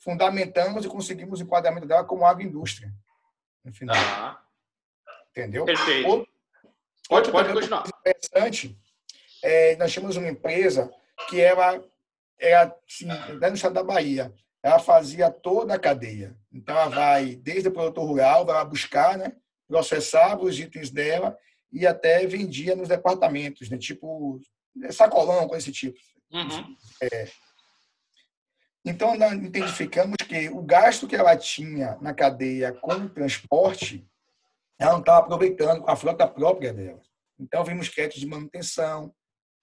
Fundamentamos 0.00 0.84
e 0.84 0.88
conseguimos 0.88 1.40
o 1.40 1.42
enquadramento 1.42 1.86
dela 1.86 2.04
como 2.04 2.24
agroindústria. 2.24 2.92
No 3.64 3.72
final. 3.72 3.96
Ah. 3.96 4.40
Entendeu? 5.30 5.64
Perfeito. 5.64 6.08
Outro, 6.08 6.28
pode, 7.08 7.30
pode 7.30 7.52
continuar. 7.52 7.84
Interessante, 8.00 8.78
é, 9.42 9.76
nós 9.76 9.92
tínhamos 9.92 10.16
uma 10.16 10.28
empresa 10.28 10.90
que 11.28 11.40
era, 11.40 11.82
era 12.38 12.76
assim, 12.86 13.06
no 13.06 13.54
estado 13.54 13.74
da 13.74 13.82
Bahia, 13.82 14.32
ela 14.62 14.78
fazia 14.78 15.30
toda 15.30 15.74
a 15.74 15.78
cadeia. 15.78 16.36
Então, 16.52 16.76
ela 16.76 16.88
vai 16.88 17.36
desde 17.36 17.68
o 17.68 17.72
produtor 17.72 18.06
rural, 18.06 18.44
vai 18.44 18.64
buscar, 18.64 19.16
né, 19.16 19.32
processava 19.66 20.42
os 20.42 20.58
itens 20.58 20.90
dela 20.90 21.36
e 21.72 21.86
até 21.86 22.26
vendia 22.26 22.74
nos 22.74 22.88
departamentos, 22.88 23.68
né, 23.68 23.78
tipo 23.78 24.40
sacolão, 24.90 25.48
com 25.48 25.56
esse 25.56 25.72
tipo. 25.72 25.98
Uhum. 26.32 26.76
É. 27.02 27.28
Então, 28.84 29.16
nós 29.16 29.32
identificamos 29.32 30.16
que 30.26 30.48
o 30.48 30.62
gasto 30.62 31.06
que 31.06 31.16
ela 31.16 31.36
tinha 31.36 31.98
na 32.00 32.14
cadeia 32.14 32.72
com 32.72 32.92
o 32.92 33.08
transporte 33.08 34.08
ela 34.78 34.92
não 34.92 35.00
estava 35.00 35.18
aproveitando 35.18 35.84
a 35.88 35.96
frota 35.96 36.26
própria 36.26 36.72
dela. 36.72 37.02
Então, 37.38 37.64
vimos 37.64 37.88
créditos 37.88 38.20
de 38.20 38.26
manutenção, 38.26 39.12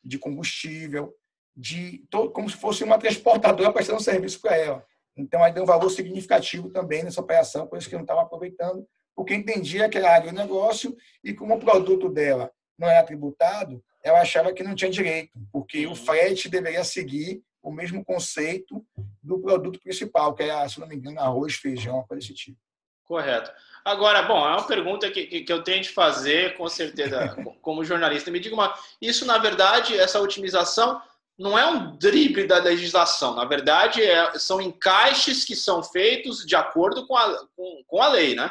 de 0.03 0.19
combustível, 0.19 1.15
de 1.55 2.05
todo, 2.09 2.31
como 2.31 2.49
se 2.49 2.57
fosse 2.57 2.83
uma 2.83 2.97
transportadora 2.97 3.71
prestando 3.71 4.01
serviço 4.01 4.41
para 4.41 4.57
ela. 4.57 4.85
Então, 5.15 5.43
aí 5.43 5.53
deu 5.53 5.63
um 5.63 5.67
valor 5.67 5.89
significativo 5.89 6.69
também 6.69 7.03
nessa 7.03 7.21
operação, 7.21 7.67
por 7.67 7.77
isso 7.77 7.87
que 7.87 7.95
não 7.95 8.01
estava 8.01 8.21
aproveitando, 8.21 8.85
porque 9.15 9.33
entendia 9.33 9.87
que 9.87 9.97
era 9.97 10.15
agronegócio 10.15 10.95
e 11.23 11.33
como 11.33 11.55
o 11.55 11.59
produto 11.59 12.09
dela 12.09 12.51
não 12.77 12.89
era 12.89 13.05
tributado, 13.05 13.81
ela 14.03 14.21
achava 14.21 14.51
que 14.53 14.61
não 14.61 14.75
tinha 14.75 14.91
direito, 14.91 15.31
porque 15.51 15.85
o 15.85 15.89
uhum. 15.89 15.95
frete 15.95 16.49
deveria 16.49 16.83
seguir 16.83 17.41
o 17.63 17.71
mesmo 17.71 18.03
conceito 18.03 18.85
do 19.23 19.39
produto 19.39 19.79
principal, 19.79 20.35
que 20.35 20.43
é, 20.43 20.67
se 20.67 20.79
não 20.79 20.87
me 20.87 20.95
engano, 20.95 21.19
arroz, 21.19 21.55
feijão, 21.55 22.03
coisa 22.03 22.21
desse 22.21 22.33
tipo. 22.33 22.59
Correto. 23.05 23.51
Agora, 23.83 24.23
bom, 24.23 24.45
é 24.45 24.51
uma 24.51 24.67
pergunta 24.67 25.09
que, 25.09 25.25
que, 25.25 25.41
que 25.41 25.53
eu 25.53 25.63
tenho 25.63 25.81
de 25.81 25.89
fazer, 25.89 26.57
com 26.57 26.67
certeza, 26.67 27.35
como 27.61 27.83
jornalista. 27.83 28.31
Me 28.31 28.39
diga 28.39 28.55
uma. 28.55 28.73
Isso, 29.01 29.25
na 29.25 29.37
verdade, 29.37 29.97
essa 29.97 30.19
otimização 30.19 31.01
não 31.37 31.57
é 31.57 31.65
um 31.67 31.97
drible 31.97 32.47
da 32.47 32.59
legislação. 32.59 33.35
Na 33.35 33.45
verdade, 33.45 34.01
é, 34.01 34.37
são 34.39 34.61
encaixes 34.61 35.43
que 35.43 35.55
são 35.55 35.83
feitos 35.83 36.45
de 36.45 36.55
acordo 36.55 37.05
com 37.05 37.15
a, 37.15 37.47
com, 37.55 37.83
com 37.85 38.01
a 38.01 38.07
lei, 38.07 38.35
né? 38.35 38.49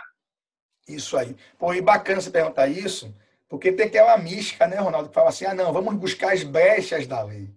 Isso 0.86 1.16
aí. 1.16 1.34
Pô, 1.58 1.72
e 1.72 1.80
bacana 1.80 2.20
você 2.20 2.30
perguntar 2.30 2.68
isso, 2.68 3.14
porque 3.48 3.72
tem 3.72 3.86
aquela 3.86 4.18
mística, 4.18 4.66
né, 4.66 4.76
Ronaldo, 4.76 5.08
que 5.08 5.14
fala 5.14 5.30
assim: 5.30 5.46
ah, 5.46 5.54
não, 5.54 5.72
vamos 5.72 5.94
buscar 5.94 6.34
as 6.34 6.42
brechas 6.42 7.06
da 7.06 7.22
lei. 7.22 7.50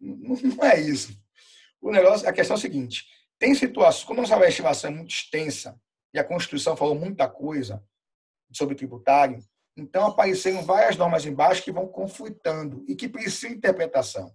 Não, 0.00 0.36
não 0.36 0.64
é 0.64 0.80
isso. 0.80 1.12
O 1.80 1.90
negócio, 1.90 2.28
a 2.28 2.32
questão 2.32 2.54
é 2.54 2.58
a 2.58 2.60
seguinte: 2.60 3.04
tem 3.38 3.54
situações, 3.54 4.04
como 4.04 4.20
a 4.20 4.22
nossa 4.22 4.36
legislação 4.36 4.90
é 4.90 4.94
muito 4.94 5.10
extensa, 5.10 5.76
e 6.14 6.18
a 6.18 6.24
Constituição 6.24 6.76
falou 6.76 6.94
muita 6.94 7.28
coisa 7.28 7.82
sobre 8.52 8.76
tributário, 8.76 9.42
então 9.76 10.06
apareceram 10.06 10.62
várias 10.62 10.96
normas 10.96 11.24
embaixo 11.24 11.62
que 11.64 11.72
vão 11.72 11.88
conflitando 11.88 12.84
e 12.86 12.94
que 12.94 13.08
precisam 13.08 13.50
de 13.50 13.56
interpretação. 13.56 14.32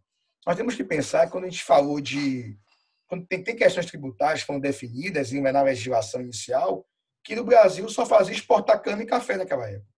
Nós 0.48 0.56
temos 0.56 0.76
que 0.76 0.84
pensar 0.84 1.26
que 1.26 1.34
quando 1.34 1.44
a 1.44 1.50
gente 1.50 1.62
falou 1.62 2.00
de. 2.00 2.58
Quando 3.06 3.28
tem, 3.28 3.44
tem 3.44 3.54
questões 3.54 3.86
tributárias 3.86 4.40
que 4.40 4.48
foram 4.48 4.62
definidas 4.62 5.30
na 5.34 5.62
legislação 5.62 6.22
inicial, 6.22 6.88
que 7.22 7.36
no 7.36 7.44
Brasil 7.44 7.88
só 7.90 8.06
fazia 8.06 8.34
exportar 8.34 8.82
cana 8.82 9.04
e 9.04 9.06
café 9.06 9.36
naquela 9.36 9.70
época. 9.70 9.92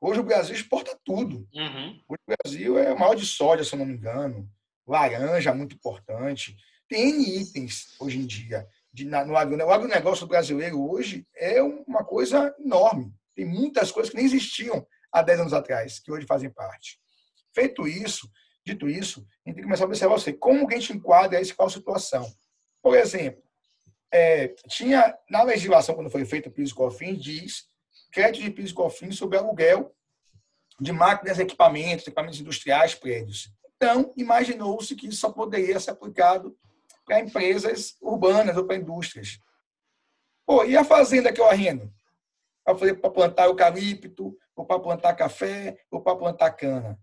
Hoje 0.00 0.20
o 0.20 0.24
Brasil 0.24 0.54
exporta 0.54 0.96
tudo. 1.04 1.48
Uhum. 1.52 2.00
Hoje 2.08 2.20
o 2.28 2.34
Brasil 2.36 2.78
é 2.78 2.94
maior 2.94 3.16
de 3.16 3.26
soja, 3.26 3.64
se 3.64 3.74
eu 3.74 3.78
não 3.80 3.86
me 3.86 3.94
engano. 3.94 4.48
Laranja, 4.86 5.52
muito 5.52 5.74
importante. 5.74 6.56
Tem 6.88 7.08
N 7.08 7.40
itens 7.40 7.96
hoje 7.98 8.18
em 8.18 8.26
dia 8.26 8.68
de, 8.92 9.04
no 9.04 9.36
agronegócio. 9.36 9.66
O 9.66 9.72
agronegócio 9.72 10.26
brasileiro 10.28 10.80
hoje 10.80 11.26
é 11.34 11.60
uma 11.60 12.04
coisa 12.04 12.54
enorme. 12.60 13.12
Tem 13.34 13.44
muitas 13.44 13.90
coisas 13.90 14.10
que 14.10 14.16
nem 14.16 14.26
existiam 14.26 14.86
há 15.10 15.22
10 15.22 15.40
anos 15.40 15.52
atrás, 15.52 15.98
que 15.98 16.12
hoje 16.12 16.24
fazem 16.24 16.50
parte. 16.50 17.00
Feito 17.52 17.86
isso, 17.88 18.30
dito 18.64 18.88
isso, 18.88 19.20
a 19.20 19.48
gente 19.48 19.54
tem 19.54 19.54
que 19.56 19.62
começar 19.62 19.84
a 19.84 19.86
observar 19.86 20.14
você, 20.14 20.32
como 20.32 20.66
que 20.66 20.74
a 20.74 20.78
gente 20.78 20.92
enquadra 20.92 21.40
essa 21.40 21.54
qual 21.54 21.68
situação. 21.68 22.26
Por 22.82 22.96
exemplo, 22.96 23.42
é, 24.12 24.48
tinha 24.68 25.16
na 25.28 25.42
legislação, 25.42 25.94
quando 25.94 26.10
foi 26.10 26.24
feito 26.24 26.48
o 26.48 26.52
piso 26.52 26.74
cofins, 26.74 27.22
diz 27.22 27.66
crédito 28.12 28.44
de 28.44 28.50
piso 28.50 28.74
cofins 28.74 29.16
sobre 29.16 29.36
aluguel 29.36 29.92
de 30.80 30.92
máquinas, 30.92 31.38
equipamentos, 31.38 32.06
equipamentos 32.06 32.40
industriais, 32.40 32.94
prédios. 32.94 33.52
Então, 33.76 34.12
imaginou-se 34.16 34.94
que 34.94 35.08
isso 35.08 35.18
só 35.18 35.30
poderia 35.30 35.78
ser 35.78 35.90
aplicado 35.90 36.56
para 37.04 37.20
empresas 37.20 37.96
urbanas 38.00 38.56
ou 38.56 38.66
para 38.66 38.76
indústrias. 38.76 39.38
Pô, 40.46 40.64
e 40.64 40.76
a 40.76 40.84
fazenda 40.84 41.32
que 41.32 41.40
eu 41.40 41.48
arrendo? 41.48 41.92
Para 42.64 43.10
plantar 43.10 43.44
eucalipto, 43.44 44.36
ou 44.56 44.64
para 44.64 44.80
plantar 44.80 45.14
café, 45.14 45.78
ou 45.90 46.00
para 46.00 46.16
plantar 46.16 46.50
cana. 46.52 46.98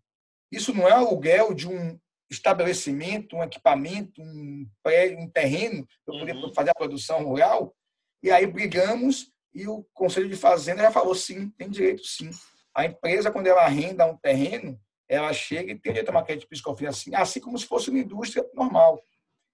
Isso 0.51 0.73
não 0.73 0.87
é 0.87 0.91
aluguel 0.91 1.53
de 1.53 1.67
um 1.67 1.99
estabelecimento, 2.29 3.35
um 3.35 3.43
equipamento, 3.43 4.21
um, 4.21 4.67
pré, 4.83 5.15
um 5.17 5.29
terreno 5.29 5.85
para 6.05 6.17
poder 6.17 6.35
uhum. 6.35 6.53
fazer 6.53 6.69
a 6.69 6.75
produção 6.75 7.23
rural? 7.23 7.75
E 8.23 8.31
aí 8.31 8.45
brigamos 8.45 9.31
e 9.53 9.67
o 9.67 9.85
Conselho 9.93 10.29
de 10.29 10.35
Fazenda 10.35 10.81
já 10.81 10.91
falou 10.91 11.13
sim, 11.13 11.49
tem 11.51 11.69
direito 11.69 12.05
sim. 12.05 12.29
A 12.73 12.85
empresa, 12.85 13.31
quando 13.31 13.47
ela 13.47 13.63
arrenda 13.63 14.05
um 14.05 14.15
terreno, 14.17 14.79
ela 15.09 15.33
chega 15.33 15.71
e 15.71 15.79
tem 15.79 15.91
direito 15.91 16.09
a 16.09 16.11
uma 16.11 16.23
crédito 16.23 16.47
de 16.49 16.87
assim, 16.87 17.13
assim 17.13 17.39
como 17.41 17.57
se 17.57 17.65
fosse 17.65 17.89
uma 17.89 17.99
indústria 17.99 18.47
normal 18.53 19.01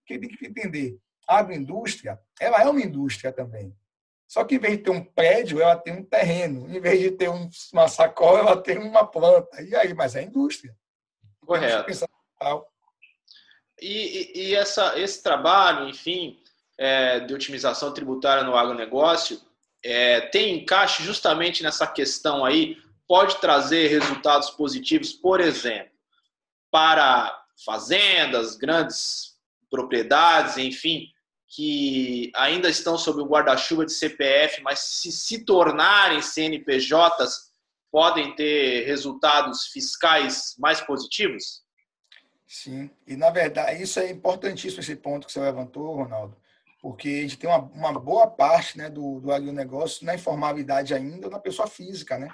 que 0.05 0.19
tem 0.19 0.29
que 0.29 0.45
entender. 0.45 0.97
A 1.27 1.39
agroindústria, 1.39 2.19
ela 2.39 2.61
é 2.61 2.69
uma 2.69 2.81
indústria 2.81 3.33
também. 3.33 3.75
Só 4.27 4.43
que 4.43 4.55
em 4.55 4.59
vez 4.59 4.77
de 4.77 4.83
ter 4.83 4.89
um 4.91 5.03
prédio, 5.03 5.61
ela 5.61 5.75
tem 5.75 5.93
um 5.93 6.03
terreno. 6.03 6.69
Em 6.69 6.79
vez 6.79 6.99
de 6.99 7.11
ter 7.11 7.29
uma 7.29 7.87
sacola, 7.87 8.39
ela 8.39 8.61
tem 8.61 8.77
uma 8.77 9.05
planta. 9.05 9.61
E 9.61 9.75
aí, 9.75 9.93
mas 9.93 10.15
é 10.15 10.23
indústria. 10.23 10.75
Correto. 11.47 12.07
E, 13.81 14.31
e, 14.35 14.49
e 14.49 14.55
essa, 14.55 14.99
esse 14.99 15.23
trabalho, 15.23 15.87
enfim, 15.87 16.37
é, 16.77 17.21
de 17.21 17.33
otimização 17.33 17.93
tributária 17.93 18.43
no 18.43 18.55
agronegócio, 18.55 19.39
é, 19.83 20.21
tem 20.21 20.57
encaixe 20.57 21.03
justamente 21.03 21.63
nessa 21.63 21.87
questão 21.87 22.43
aí, 22.43 22.77
pode 23.07 23.39
trazer 23.39 23.87
resultados 23.87 24.49
positivos, 24.49 25.13
por 25.13 25.39
exemplo, 25.39 25.91
para 26.69 27.45
fazendas, 27.65 28.55
grandes 28.55 29.37
propriedades, 29.69 30.57
enfim, 30.57 31.07
que 31.47 32.29
ainda 32.35 32.69
estão 32.69 32.97
sob 32.97 33.21
o 33.21 33.25
guarda-chuva 33.25 33.85
de 33.85 33.93
CPF, 33.93 34.61
mas 34.61 34.79
se 34.79 35.11
se 35.11 35.45
tornarem 35.45 36.21
CNPJs, 36.21 37.51
podem 37.91 38.35
ter 38.35 38.85
resultados 38.85 39.67
fiscais 39.67 40.55
mais 40.57 40.81
positivos? 40.81 41.63
Sim, 42.47 42.89
e 43.05 43.15
na 43.17 43.29
verdade, 43.29 43.83
isso 43.83 43.99
é 43.99 44.09
importantíssimo 44.09 44.81
esse 44.81 44.95
ponto 44.95 45.27
que 45.27 45.33
você 45.33 45.39
levantou, 45.39 45.95
Ronaldo, 45.95 46.37
porque 46.81 47.09
a 47.09 47.21
gente 47.21 47.37
tem 47.37 47.49
uma, 47.49 47.59
uma 47.59 47.99
boa 47.99 48.27
parte 48.27 48.77
né, 48.77 48.89
do, 48.89 49.19
do 49.19 49.31
agronegócio 49.31 50.05
na 50.05 50.15
informalidade 50.15 50.93
ainda, 50.93 51.29
na 51.29 51.39
pessoa 51.39 51.67
física, 51.67 52.17
né? 52.17 52.29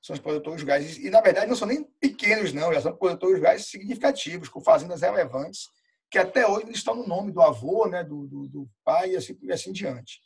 São 0.00 0.14
os 0.14 0.20
produtores 0.20 0.62
rurais. 0.62 0.96
E, 0.98 1.10
na 1.10 1.20
verdade, 1.20 1.46
não 1.46 1.54
são 1.54 1.68
nem 1.68 1.84
pequenos, 2.00 2.52
não, 2.52 2.72
já 2.72 2.80
são 2.80 2.96
produtores 2.96 3.36
rurais 3.36 3.66
significativos, 3.66 4.48
com 4.48 4.60
fazendas 4.60 5.02
relevantes, 5.02 5.68
que 6.10 6.18
até 6.18 6.46
hoje 6.46 6.70
estão 6.72 6.94
no 6.94 7.06
nome 7.06 7.30
do 7.30 7.40
avô, 7.40 7.86
né, 7.86 8.02
do, 8.02 8.26
do, 8.26 8.48
do 8.48 8.70
pai 8.84 9.12
e 9.12 9.16
assim, 9.16 9.38
e 9.42 9.52
assim 9.52 9.72
diante. 9.72 10.20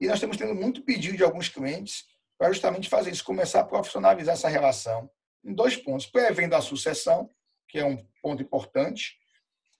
E 0.00 0.06
nós 0.06 0.14
estamos 0.14 0.36
tendo 0.36 0.54
muito 0.54 0.82
pedido 0.82 1.16
de 1.16 1.24
alguns 1.24 1.48
clientes 1.48 2.04
para 2.40 2.52
justamente 2.52 2.88
fazer 2.88 3.10
isso, 3.10 3.22
começar 3.22 3.60
a 3.60 3.64
profissionalizar 3.64 4.32
essa 4.32 4.48
relação 4.48 5.10
em 5.44 5.52
dois 5.52 5.76
pontos. 5.76 6.06
Prevendo 6.06 6.54
a 6.54 6.62
sucessão, 6.62 7.28
que 7.68 7.78
é 7.78 7.84
um 7.84 7.98
ponto 8.22 8.42
importante, 8.42 9.18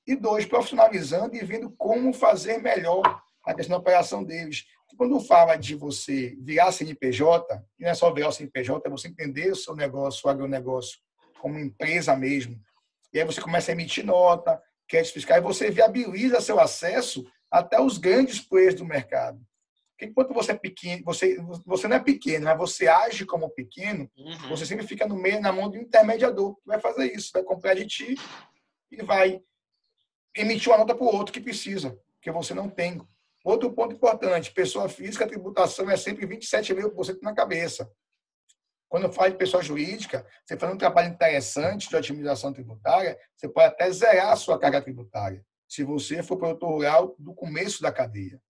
e 0.07 0.15
dois, 0.15 0.45
profissionalizando 0.45 1.35
e 1.35 1.43
vendo 1.43 1.71
como 1.71 2.13
fazer 2.13 2.59
melhor 2.59 3.03
a 3.47 3.55
questão 3.55 3.77
da 3.77 3.81
operação 3.81 4.23
deles. 4.23 4.67
Quando 4.95 5.19
fala 5.21 5.57
de 5.57 5.75
você 5.75 6.37
virar 6.39 6.71
CNPJ, 6.71 7.65
e 7.79 7.85
não 7.85 7.91
é 7.91 7.95
só 7.95 8.13
virar 8.13 8.29
o 8.29 8.33
CNPJ, 8.33 8.87
é 8.87 8.91
você 8.91 9.09
entender 9.09 9.51
o 9.53 9.57
seu 9.57 9.75
negócio, 9.75 10.21
o 10.27 10.31
agronegócio, 10.31 10.99
como 11.41 11.59
empresa 11.59 12.15
mesmo. 12.15 12.61
E 13.11 13.19
aí 13.19 13.25
você 13.25 13.41
começa 13.41 13.71
a 13.71 13.73
emitir 13.73 14.05
nota, 14.05 14.63
créditos 14.87 15.15
fiscais, 15.15 15.43
e 15.43 15.47
você 15.47 15.71
viabiliza 15.71 16.43
seu 16.43 16.61
acesso 16.61 17.27
até 17.51 17.81
os 17.81 17.97
grandes 17.97 18.39
players 18.39 18.75
do 18.75 18.85
mercado. 18.85 19.41
Porque 20.01 20.07
enquanto 20.07 20.33
você 20.33 20.53
é 20.53 20.57
pequeno, 20.57 21.05
você, 21.05 21.37
você 21.67 21.87
não 21.87 21.97
é 21.97 22.01
pequeno, 22.01 22.47
mas 22.47 22.57
você 22.57 22.89
age 22.89 23.27
como 23.27 23.51
pequeno, 23.51 24.11
uhum. 24.17 24.49
você 24.49 24.65
sempre 24.65 24.87
fica 24.87 25.07
no 25.07 25.15
meio, 25.15 25.43
na 25.43 25.53
mão 25.53 25.71
de 25.71 25.77
um 25.77 25.83
intermediador 25.83 26.57
que 26.57 26.63
vai 26.65 26.81
fazer 26.81 27.15
isso, 27.15 27.31
vai 27.35 27.43
comprar 27.43 27.75
de 27.75 27.87
ti 27.87 28.15
e 28.91 29.03
vai 29.03 29.43
emitir 30.35 30.71
uma 30.71 30.79
nota 30.79 30.95
para 30.95 31.05
o 31.05 31.15
outro 31.15 31.35
que 31.35 31.41
precisa, 31.41 31.99
que 32.23 32.33
você 32.33 32.55
não 32.55 32.71
tem. 32.71 32.99
Outro 33.45 33.71
ponto 33.75 33.95
importante, 33.95 34.51
pessoa 34.53 34.89
física, 34.89 35.27
a 35.27 35.29
tributação 35.29 35.91
é 35.91 35.99
sempre 35.99 36.27
27,5% 36.27 37.19
na 37.21 37.35
cabeça. 37.35 37.91
Quando 38.89 39.13
fala 39.13 39.31
de 39.31 39.37
pessoa 39.37 39.63
jurídica, 39.63 40.27
você 40.47 40.57
faz 40.57 40.73
um 40.73 40.79
trabalho 40.79 41.13
interessante 41.13 41.91
de 41.91 41.97
otimização 41.97 42.55
tributária, 42.55 43.19
você 43.37 43.47
pode 43.51 43.67
até 43.67 43.91
zerar 43.93 44.33
a 44.33 44.37
sua 44.37 44.59
carga 44.59 44.81
tributária, 44.81 45.45
se 45.69 45.85
você 45.85 46.23
for 46.23 46.39
produtor 46.39 46.71
rural 46.71 47.15
do 47.19 47.35
começo 47.35 47.83
da 47.83 47.93
cadeia. 47.93 48.41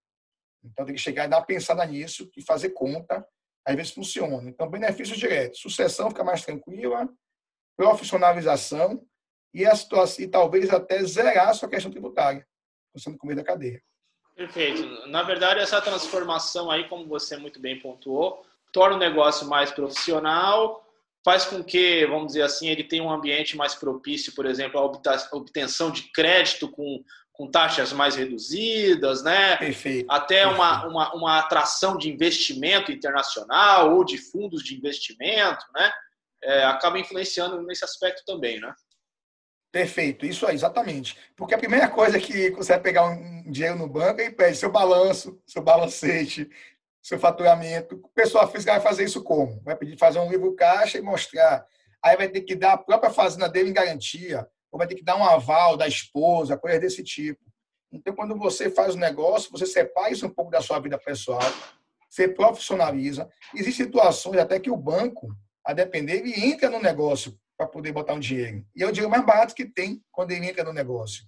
Então, 0.64 0.84
tem 0.84 0.94
que 0.94 1.00
chegar 1.00 1.24
e 1.24 1.28
dar 1.28 1.38
uma 1.38 1.46
pensada 1.46 1.84
nisso 1.84 2.30
e 2.36 2.42
fazer 2.42 2.70
conta, 2.70 3.26
às 3.64 3.74
vezes 3.76 3.92
funciona. 3.92 4.48
Então, 4.48 4.68
benefícios 4.68 5.18
diretos. 5.18 5.60
Sucessão 5.60 6.10
fica 6.10 6.24
mais 6.24 6.44
tranquila, 6.44 7.08
profissionalização 7.76 9.04
e, 9.54 9.66
a 9.66 9.74
situação, 9.74 10.24
e 10.24 10.28
talvez 10.28 10.70
até 10.70 11.02
zerar 11.04 11.48
a 11.48 11.54
sua 11.54 11.68
questão 11.68 11.90
tributária, 11.90 12.46
no 13.06 13.18
começo 13.18 13.36
da 13.36 13.44
cadeia. 13.44 13.82
Perfeito. 14.34 15.06
Na 15.08 15.22
verdade, 15.22 15.60
essa 15.60 15.80
transformação 15.80 16.70
aí, 16.70 16.88
como 16.88 17.06
você 17.06 17.36
muito 17.36 17.60
bem 17.60 17.78
pontuou, 17.80 18.44
torna 18.72 18.96
o 18.96 18.98
negócio 18.98 19.46
mais 19.48 19.70
profissional, 19.70 20.84
faz 21.24 21.44
com 21.44 21.62
que, 21.62 22.06
vamos 22.06 22.28
dizer 22.28 22.42
assim, 22.42 22.68
ele 22.68 22.84
tenha 22.84 23.02
um 23.02 23.10
ambiente 23.10 23.56
mais 23.56 23.74
propício, 23.74 24.34
por 24.34 24.46
exemplo, 24.46 24.80
à 24.80 24.84
obtenção 25.32 25.90
de 25.90 26.04
crédito 26.12 26.70
com, 26.70 27.02
com 27.40 27.50
taxas 27.50 27.90
mais 27.90 28.16
reduzidas, 28.16 29.22
né? 29.22 29.56
Perfeito. 29.56 30.12
Até 30.12 30.42
Perfeito. 30.42 30.56
Uma, 30.56 30.86
uma, 30.86 31.14
uma 31.14 31.38
atração 31.38 31.96
de 31.96 32.12
investimento 32.12 32.92
internacional 32.92 33.96
ou 33.96 34.04
de 34.04 34.18
fundos 34.18 34.62
de 34.62 34.76
investimento, 34.76 35.64
né? 35.74 35.90
É, 36.44 36.64
acaba 36.64 36.98
influenciando 36.98 37.62
nesse 37.62 37.82
aspecto 37.82 38.22
também, 38.26 38.60
né? 38.60 38.74
Perfeito, 39.72 40.26
isso 40.26 40.46
aí, 40.46 40.54
exatamente. 40.54 41.16
Porque 41.34 41.54
a 41.54 41.58
primeira 41.58 41.88
coisa 41.88 42.20
que 42.20 42.50
você 42.50 42.72
vai 42.72 42.80
pegar 42.82 43.06
um 43.06 43.50
dinheiro 43.50 43.78
no 43.78 43.88
banco 43.88 44.20
e 44.20 44.30
pede 44.30 44.58
seu 44.58 44.70
balanço, 44.70 45.40
seu 45.46 45.62
balancete, 45.62 46.46
seu 47.00 47.18
faturamento. 47.18 47.94
O 48.04 48.08
pessoal 48.10 48.52
física 48.52 48.72
vai 48.72 48.82
fazer 48.82 49.04
isso 49.04 49.24
como? 49.24 49.62
Vai 49.62 49.76
pedir 49.76 49.96
fazer 49.96 50.18
um 50.18 50.28
livro 50.30 50.54
caixa 50.54 50.98
e 50.98 51.02
mostrar. 51.02 51.64
Aí 52.04 52.18
vai 52.18 52.28
ter 52.28 52.42
que 52.42 52.54
dar 52.54 52.74
a 52.74 52.78
própria 52.78 53.10
fazenda 53.10 53.48
dele 53.48 53.70
em 53.70 53.74
garantia, 53.74 54.46
ou 54.70 54.78
vai 54.78 54.86
ter 54.86 54.94
que 54.94 55.04
dar 55.04 55.16
um 55.16 55.24
aval 55.24 55.76
da 55.76 55.86
esposa, 55.86 56.56
coisas 56.56 56.80
desse 56.80 57.02
tipo. 57.02 57.40
Então, 57.92 58.14
quando 58.14 58.36
você 58.36 58.70
faz 58.70 58.94
o 58.94 58.98
negócio, 58.98 59.50
você 59.50 59.66
separa 59.66 60.10
isso 60.10 60.26
um 60.26 60.30
pouco 60.30 60.50
da 60.50 60.60
sua 60.60 60.78
vida 60.78 60.96
pessoal, 60.98 61.42
você 62.08 62.28
profissionaliza. 62.28 63.28
Existem 63.54 63.86
situações 63.86 64.38
até 64.38 64.60
que 64.60 64.70
o 64.70 64.76
banco, 64.76 65.34
a 65.64 65.72
depender, 65.72 66.18
ele 66.18 66.32
entra 66.46 66.70
no 66.70 66.80
negócio 66.80 67.38
para 67.56 67.66
poder 67.66 67.92
botar 67.92 68.14
um 68.14 68.20
dinheiro. 68.20 68.64
E 68.74 68.82
é 68.82 68.86
o 68.86 68.92
dinheiro 68.92 69.10
mais 69.10 69.24
barato 69.24 69.54
que 69.54 69.64
tem 69.64 70.02
quando 70.10 70.30
ele 70.30 70.46
entra 70.46 70.64
no 70.64 70.72
negócio. 70.72 71.24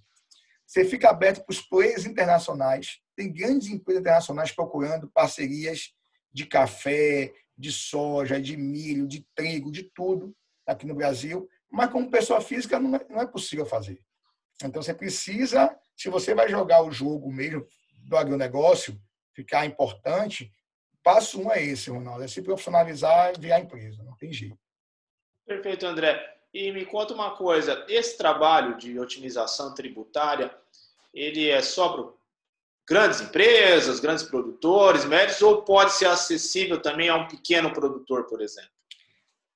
Você 0.65 0.83
fica 0.85 1.09
aberto 1.09 1.43
para 1.43 1.53
os 1.53 1.61
players 1.61 2.05
internacionais. 2.05 2.99
Tem 3.15 3.31
grandes 3.31 3.67
empresas 3.67 4.01
internacionais 4.01 4.51
procurando 4.51 5.09
parcerias 5.13 5.93
de 6.31 6.47
café, 6.47 7.31
de 7.55 7.71
soja, 7.71 8.41
de 8.41 8.57
milho, 8.57 9.07
de 9.07 9.25
trigo, 9.35 9.71
de 9.71 9.83
tudo 9.83 10.35
aqui 10.65 10.87
no 10.87 10.95
Brasil. 10.95 11.47
Mas 11.73 11.89
como 11.89 12.11
pessoa 12.11 12.39
física 12.39 12.79
não 12.79 12.95
é, 12.95 13.05
não 13.09 13.19
é 13.19 13.25
possível 13.25 13.65
fazer. 13.65 13.99
Então 14.63 14.79
você 14.79 14.93
precisa, 14.93 15.75
se 15.97 16.07
você 16.07 16.35
vai 16.35 16.47
jogar 16.47 16.83
o 16.83 16.91
jogo 16.91 17.33
mesmo 17.33 17.65
do 17.97 18.15
agronegócio, 18.15 18.95
ficar 19.33 19.65
importante, 19.65 20.51
passo 21.03 21.41
um 21.41 21.51
é 21.51 21.63
esse, 21.63 21.89
Ronaldo, 21.89 22.23
é 22.23 22.27
se 22.27 22.43
profissionalizar 22.43 23.33
e 23.35 23.41
virar 23.41 23.59
empresa, 23.59 24.03
não 24.03 24.15
tem 24.15 24.31
jeito. 24.31 24.59
Perfeito, 25.47 25.87
André. 25.87 26.23
E 26.53 26.71
me 26.71 26.85
conta 26.85 27.15
uma 27.15 27.35
coisa, 27.35 27.83
esse 27.89 28.15
trabalho 28.15 28.77
de 28.77 28.99
otimização 28.99 29.73
tributária, 29.73 30.55
ele 31.11 31.49
é 31.49 31.59
só 31.63 31.89
para 31.89 32.13
grandes 32.87 33.19
empresas, 33.19 33.99
grandes 33.99 34.23
produtores, 34.25 35.05
médios, 35.05 35.41
ou 35.41 35.63
pode 35.63 35.93
ser 35.93 36.05
acessível 36.05 36.79
também 36.79 37.09
a 37.09 37.15
um 37.15 37.27
pequeno 37.27 37.73
produtor, 37.73 38.25
por 38.25 38.41
exemplo? 38.43 38.72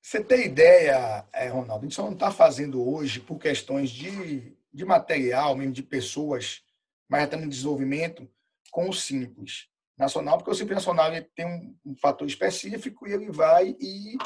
Você 0.02 0.22
tem 0.22 0.46
ideia, 0.46 1.26
é, 1.32 1.48
Ronaldo, 1.48 1.84
a 1.84 1.88
gente 1.88 1.94
só 1.94 2.02
não 2.02 2.12
está 2.12 2.30
fazendo 2.30 2.86
hoje 2.88 3.20
por 3.20 3.38
questões 3.38 3.90
de, 3.90 4.56
de 4.72 4.84
material, 4.84 5.56
mesmo 5.56 5.72
de 5.72 5.82
pessoas, 5.82 6.62
mas 7.08 7.24
até 7.24 7.36
no 7.36 7.48
desenvolvimento, 7.48 8.28
com 8.70 8.88
o 8.88 8.92
Simples 8.92 9.68
Nacional, 9.98 10.38
porque 10.38 10.50
o 10.50 10.54
Simples 10.54 10.76
Nacional 10.76 11.12
ele 11.12 11.28
tem 11.34 11.46
um, 11.46 11.76
um 11.92 11.96
fator 11.96 12.26
específico 12.26 13.06
e 13.06 13.12
ele 13.12 13.30
vai 13.30 13.76
e 13.80 14.16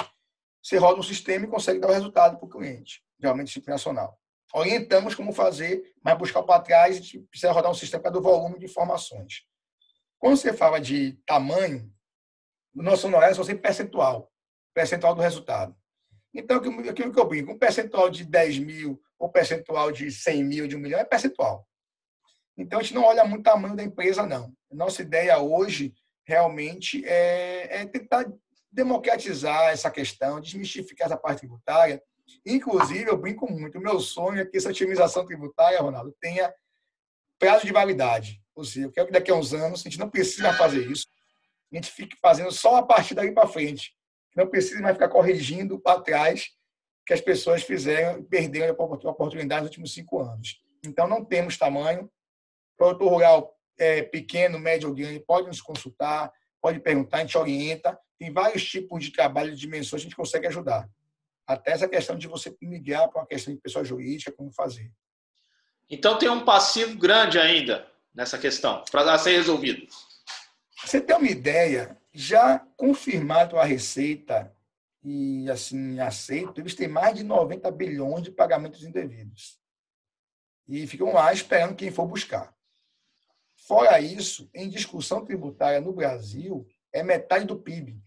você 0.63 0.77
roda 0.77 1.01
um 1.01 1.03
sistema 1.03 1.45
e 1.45 1.49
consegue 1.49 1.81
dar 1.81 1.89
o 1.89 1.93
resultado 1.93 2.37
para 2.37 2.47
o 2.47 2.49
cliente, 2.49 3.03
realmente 3.21 3.49
disciplina 3.49 3.75
nacional. 3.75 4.19
Orientamos 4.55 5.15
como 5.15 5.33
fazer, 5.33 5.95
mas 6.05 6.17
buscar 6.17 6.43
para 6.43 6.63
trás, 6.63 6.97
a 6.97 7.01
gente 7.01 7.19
precisa 7.21 7.53
rodar 7.53 7.71
um 7.71 7.75
sistema 7.75 8.11
do 8.11 8.21
volume 8.21 8.59
de 8.59 8.67
informações. 8.67 9.45
Quando 10.19 10.37
você 10.37 10.53
fala 10.53 10.79
de 10.79 11.15
tamanho, 11.27 11.93
o 12.75 12.83
nosso 12.83 13.07
honorário 13.07 13.33
é 13.33 13.35
só 13.35 13.55
percentual, 13.57 14.32
percentual 14.75 15.15
do 15.15 15.23
resultado. 15.23 15.77
Então, 16.35 16.57
aquilo 16.57 17.13
que 17.13 17.21
eu 17.21 17.29
brinco, 17.29 17.53
um 17.53 17.59
percentual 17.59 18.09
de 18.09 18.25
10 18.25 18.59
mil 18.59 19.01
ou 19.19 19.29
percentual 19.29 19.93
de 19.93 20.11
100 20.11 20.45
mil, 20.45 20.67
de 20.67 20.77
um 20.77 20.79
milhão, 20.79 20.99
é 20.99 21.05
percentual. 21.05 21.67
Então, 22.57 22.81
a 22.81 22.83
gente 22.83 22.95
não 22.95 23.05
olha 23.05 23.25
muito 23.25 23.41
o 23.41 23.51
tamanho 23.51 23.77
da 23.77 23.83
empresa, 23.83 24.27
não. 24.27 24.53
Nossa 24.71 25.03
ideia 25.03 25.39
hoje, 25.39 25.95
realmente, 26.27 27.05
é, 27.05 27.83
é 27.83 27.87
tentar 27.87 28.25
democratizar 28.71 29.71
essa 29.71 29.91
questão, 29.91 30.41
desmistificar 30.41 31.07
essa 31.07 31.17
parte 31.17 31.41
tributária. 31.41 32.03
Inclusive, 32.47 33.11
eu 33.11 33.19
brinco 33.19 33.51
muito, 33.51 33.79
o 33.79 33.83
meu 33.83 34.01
sonho 34.01 34.41
é 34.41 34.47
que 34.47 34.57
essa 34.57 34.71
otimização 34.71 35.27
tributária, 35.27 35.81
Ronaldo, 35.81 36.17
tenha 36.19 36.53
prazo 37.39 37.67
de 37.67 37.73
validade. 37.73 38.41
Ou 38.55 38.65
seja, 38.65 38.87
eu 38.87 38.93
quero 38.93 39.07
que 39.07 39.13
daqui 39.13 39.31
a 39.31 39.35
uns 39.35 39.53
anos 39.53 39.81
a 39.81 39.85
gente 39.85 39.99
não 39.99 40.09
precisa 40.09 40.53
fazer 40.55 40.87
isso, 40.91 41.07
a 41.71 41.77
gente 41.77 41.91
fique 41.91 42.17
fazendo 42.21 42.51
só 42.51 42.77
a 42.77 42.83
partir 42.83 43.15
dali 43.15 43.33
para 43.33 43.49
frente. 43.49 43.95
Não 44.37 44.47
precisa 44.47 44.81
mais 44.81 44.95
ficar 44.95 45.09
corrigindo 45.09 45.79
para 45.79 46.01
trás 46.01 46.51
que 47.07 47.13
as 47.13 47.21
pessoas 47.21 47.63
fizeram 47.63 48.21
e 48.21 48.23
perderam 48.23 48.75
a 48.79 49.11
oportunidade 49.11 49.63
nos 49.63 49.71
últimos 49.71 49.93
cinco 49.93 50.21
anos. 50.21 50.63
Então, 50.85 51.07
não 51.07 51.25
temos 51.25 51.57
tamanho. 51.57 52.05
O 52.05 52.77
produtor 52.77 53.09
rural 53.09 53.57
é, 53.79 54.03
pequeno, 54.03 54.59
médio 54.59 54.89
ou 54.89 54.95
grande 54.95 55.21
pode 55.21 55.47
nos 55.49 55.61
consultar, 55.61 56.33
pode 56.61 56.81
perguntar, 56.81 57.19
a 57.19 57.21
gente 57.21 57.37
orienta. 57.37 57.99
Tem 58.19 58.33
vários 58.33 58.65
tipos 58.65 59.05
de 59.05 59.13
trabalho 59.13 59.53
de 59.53 59.61
dimensões 59.61 60.03
que 60.03 60.07
a 60.07 60.11
gente 60.11 60.17
consegue 60.17 60.47
ajudar. 60.47 60.89
Até 61.47 61.73
essa 61.73 61.89
questão 61.89 62.17
de 62.17 62.29
você 62.29 62.57
migrar 62.63 63.09
para 63.11 63.23
uma 63.23 63.27
questão 63.27 63.53
de 63.53 63.61
pessoa 63.61 63.85
jurídica, 63.85 64.33
como 64.33 64.53
fazer. 64.53 64.91
Então 65.91 66.17
tem 66.17 66.29
um 66.29 66.45
passivo 66.45 66.97
grande 66.97 67.39
ainda 67.39 67.87
nessa 68.15 68.39
questão, 68.39 68.85
para 68.91 69.19
ser 69.19 69.33
resolvido. 69.33 69.87
Você 70.85 71.01
tem 71.01 71.17
uma 71.17 71.29
ideia, 71.29 71.99
já 72.13 72.59
confirmado 72.77 73.59
a 73.59 73.65
Receita 73.65 74.55
e 75.03 75.51
assim 75.51 75.99
aceito, 75.99 76.61
eles 76.61 76.75
têm 76.75 76.87
mais 76.87 77.17
de 77.17 77.25
90 77.25 77.71
bilhões 77.71 78.23
de 78.23 78.31
pagamentos 78.31 78.85
indevidos. 78.85 79.61
E 80.69 80.87
ficam 80.87 81.13
lá 81.13 81.33
esperando 81.33 81.75
quem 81.75 81.91
for 81.91 82.07
buscar. 82.07 82.55
Fora 83.67 84.01
isso, 84.01 84.49
em 84.55 84.69
discussão 84.69 85.25
tributária 85.25 85.81
no 85.81 85.93
Brasil, 85.93 86.67
é 86.93 87.03
metade 87.03 87.47
do 87.47 87.59
PIB. 87.59 88.01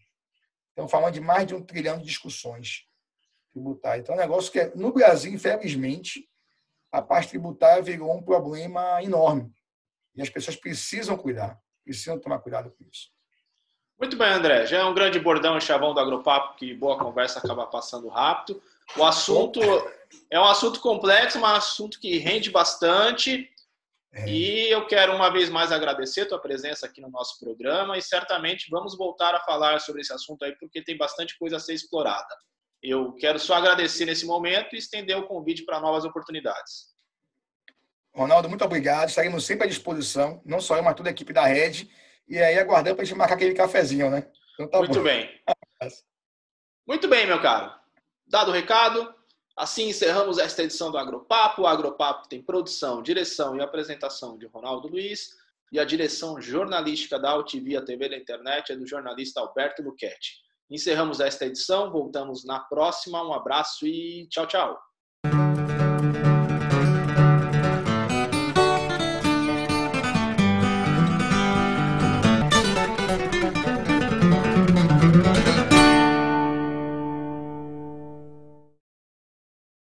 Estamos 0.70 0.92
falando 0.92 1.14
de 1.14 1.22
mais 1.22 1.48
de 1.48 1.56
um 1.56 1.64
trilhão 1.64 1.98
de 1.98 2.06
discussões 2.06 2.88
tributárias. 3.52 4.04
Então, 4.04 4.16
é 4.16 4.18
um 4.18 4.22
negócio 4.22 4.52
que, 4.52 4.60
é, 4.60 4.76
no 4.76 4.92
Brasil, 4.92 5.34
infelizmente, 5.34 6.30
a 6.92 7.02
parte 7.02 7.30
tributária 7.30 7.82
virou 7.82 8.14
um 8.14 8.22
problema 8.22 9.02
enorme. 9.02 9.54
E 10.14 10.22
as 10.22 10.30
pessoas 10.30 10.56
precisam 10.58 11.18
cuidar, 11.18 11.62
precisam 11.84 12.20
tomar 12.20 12.40
cuidado 12.40 12.72
com 12.72 12.84
isso. 12.84 13.15
Muito 13.98 14.18
bem, 14.18 14.28
André. 14.28 14.66
Já 14.66 14.80
é 14.80 14.84
um 14.84 14.94
grande 14.94 15.20
bordão 15.20 15.58
e 15.58 15.62
chavão 15.62 15.94
do 15.94 16.00
Agropapo, 16.00 16.58
que 16.58 16.74
boa 16.74 16.98
conversa 16.98 17.40
acaba 17.40 17.66
passando 17.66 18.08
rápido. 18.10 18.62
O 18.98 19.04
assunto 19.04 19.60
é 20.30 20.40
um 20.40 20.46
assunto 20.46 20.80
complexo, 20.80 21.40
mas 21.40 21.54
um 21.54 21.58
assunto 21.58 22.00
que 22.00 22.18
rende 22.18 22.52
bastante. 22.52 23.50
É. 24.14 24.30
E 24.30 24.72
eu 24.72 24.86
quero 24.86 25.14
uma 25.14 25.30
vez 25.30 25.50
mais 25.50 25.72
agradecer 25.72 26.22
a 26.22 26.28
tua 26.28 26.40
presença 26.40 26.86
aqui 26.86 27.02
no 27.02 27.10
nosso 27.10 27.40
programa 27.40 27.98
e 27.98 28.02
certamente 28.02 28.70
vamos 28.70 28.98
voltar 28.98 29.36
a 29.36 29.42
falar 29.42 29.80
sobre 29.80 30.02
esse 30.02 30.14
assunto 30.14 30.44
aí 30.46 30.56
porque 30.58 30.82
tem 30.82 30.98
bastante 30.98 31.38
coisa 31.38 31.58
a 31.58 31.60
ser 31.60 31.74
explorada. 31.74 32.34
Eu 32.82 33.14
quero 33.14 33.40
só 33.40 33.56
agradecer 33.56 34.06
nesse 34.06 34.26
momento 34.26 34.76
e 34.76 34.78
estender 34.78 35.18
o 35.18 35.28
convite 35.28 35.66
para 35.66 35.80
novas 35.80 36.06
oportunidades. 36.06 36.94
Ronaldo, 38.14 38.48
muito 38.48 38.64
obrigado. 38.64 39.10
Estaremos 39.10 39.46
sempre 39.46 39.66
à 39.66 39.70
disposição, 39.70 40.42
não 40.46 40.62
só 40.62 40.78
eu, 40.78 40.84
mas 40.84 40.96
toda 40.96 41.10
a 41.10 41.12
equipe 41.12 41.34
da 41.34 41.46
Rede. 41.46 41.90
E 42.28 42.38
aí 42.40 42.58
aguardando 42.58 42.96
para 42.96 43.04
a 43.04 43.06
gente 43.06 43.18
marcar 43.18 43.36
aquele 43.36 43.54
cafezinho, 43.54 44.10
né? 44.10 44.28
Então, 44.54 44.68
tá 44.70 44.80
muito 44.80 44.96
bom. 44.96 45.04
bem. 45.04 45.30
muito 46.88 47.08
bem, 47.08 47.28
meu 47.28 47.42
caro. 47.42 47.72
Dado 48.28 48.50
o 48.50 48.54
recado, 48.54 49.14
assim 49.56 49.90
encerramos 49.90 50.38
esta 50.38 50.64
edição 50.64 50.92
do 50.92 50.98
Agropapo. 50.98 51.64
O 51.64 51.68
Agropapo 51.68 52.28
tem 52.28 52.42
produção, 52.42 53.02
direção 53.02 53.56
e 53.56 53.62
apresentação 53.62 54.38
de 54.38 54.48
Ronaldo 54.48 54.88
Luiz. 54.88 55.30
E 55.72 55.80
a 55.80 55.86
direção 55.86 56.40
jornalística 56.42 57.20
da 57.20 57.32
Altivia 57.32 57.84
TV 57.84 58.10
da 58.10 58.18
Internet 58.18 58.72
é 58.72 58.76
do 58.76 58.88
jornalista 58.88 59.42
Alberto 59.42 59.84
Luquete. 59.84 60.46
Encerramos 60.70 61.20
esta 61.20 61.46
edição, 61.46 61.92
voltamos 61.92 62.46
na 62.46 62.60
próxima. 62.60 63.22
Um 63.24 63.34
abraço 63.34 63.86
e 63.86 64.28
tchau, 64.30 64.48
tchau. 64.48 64.80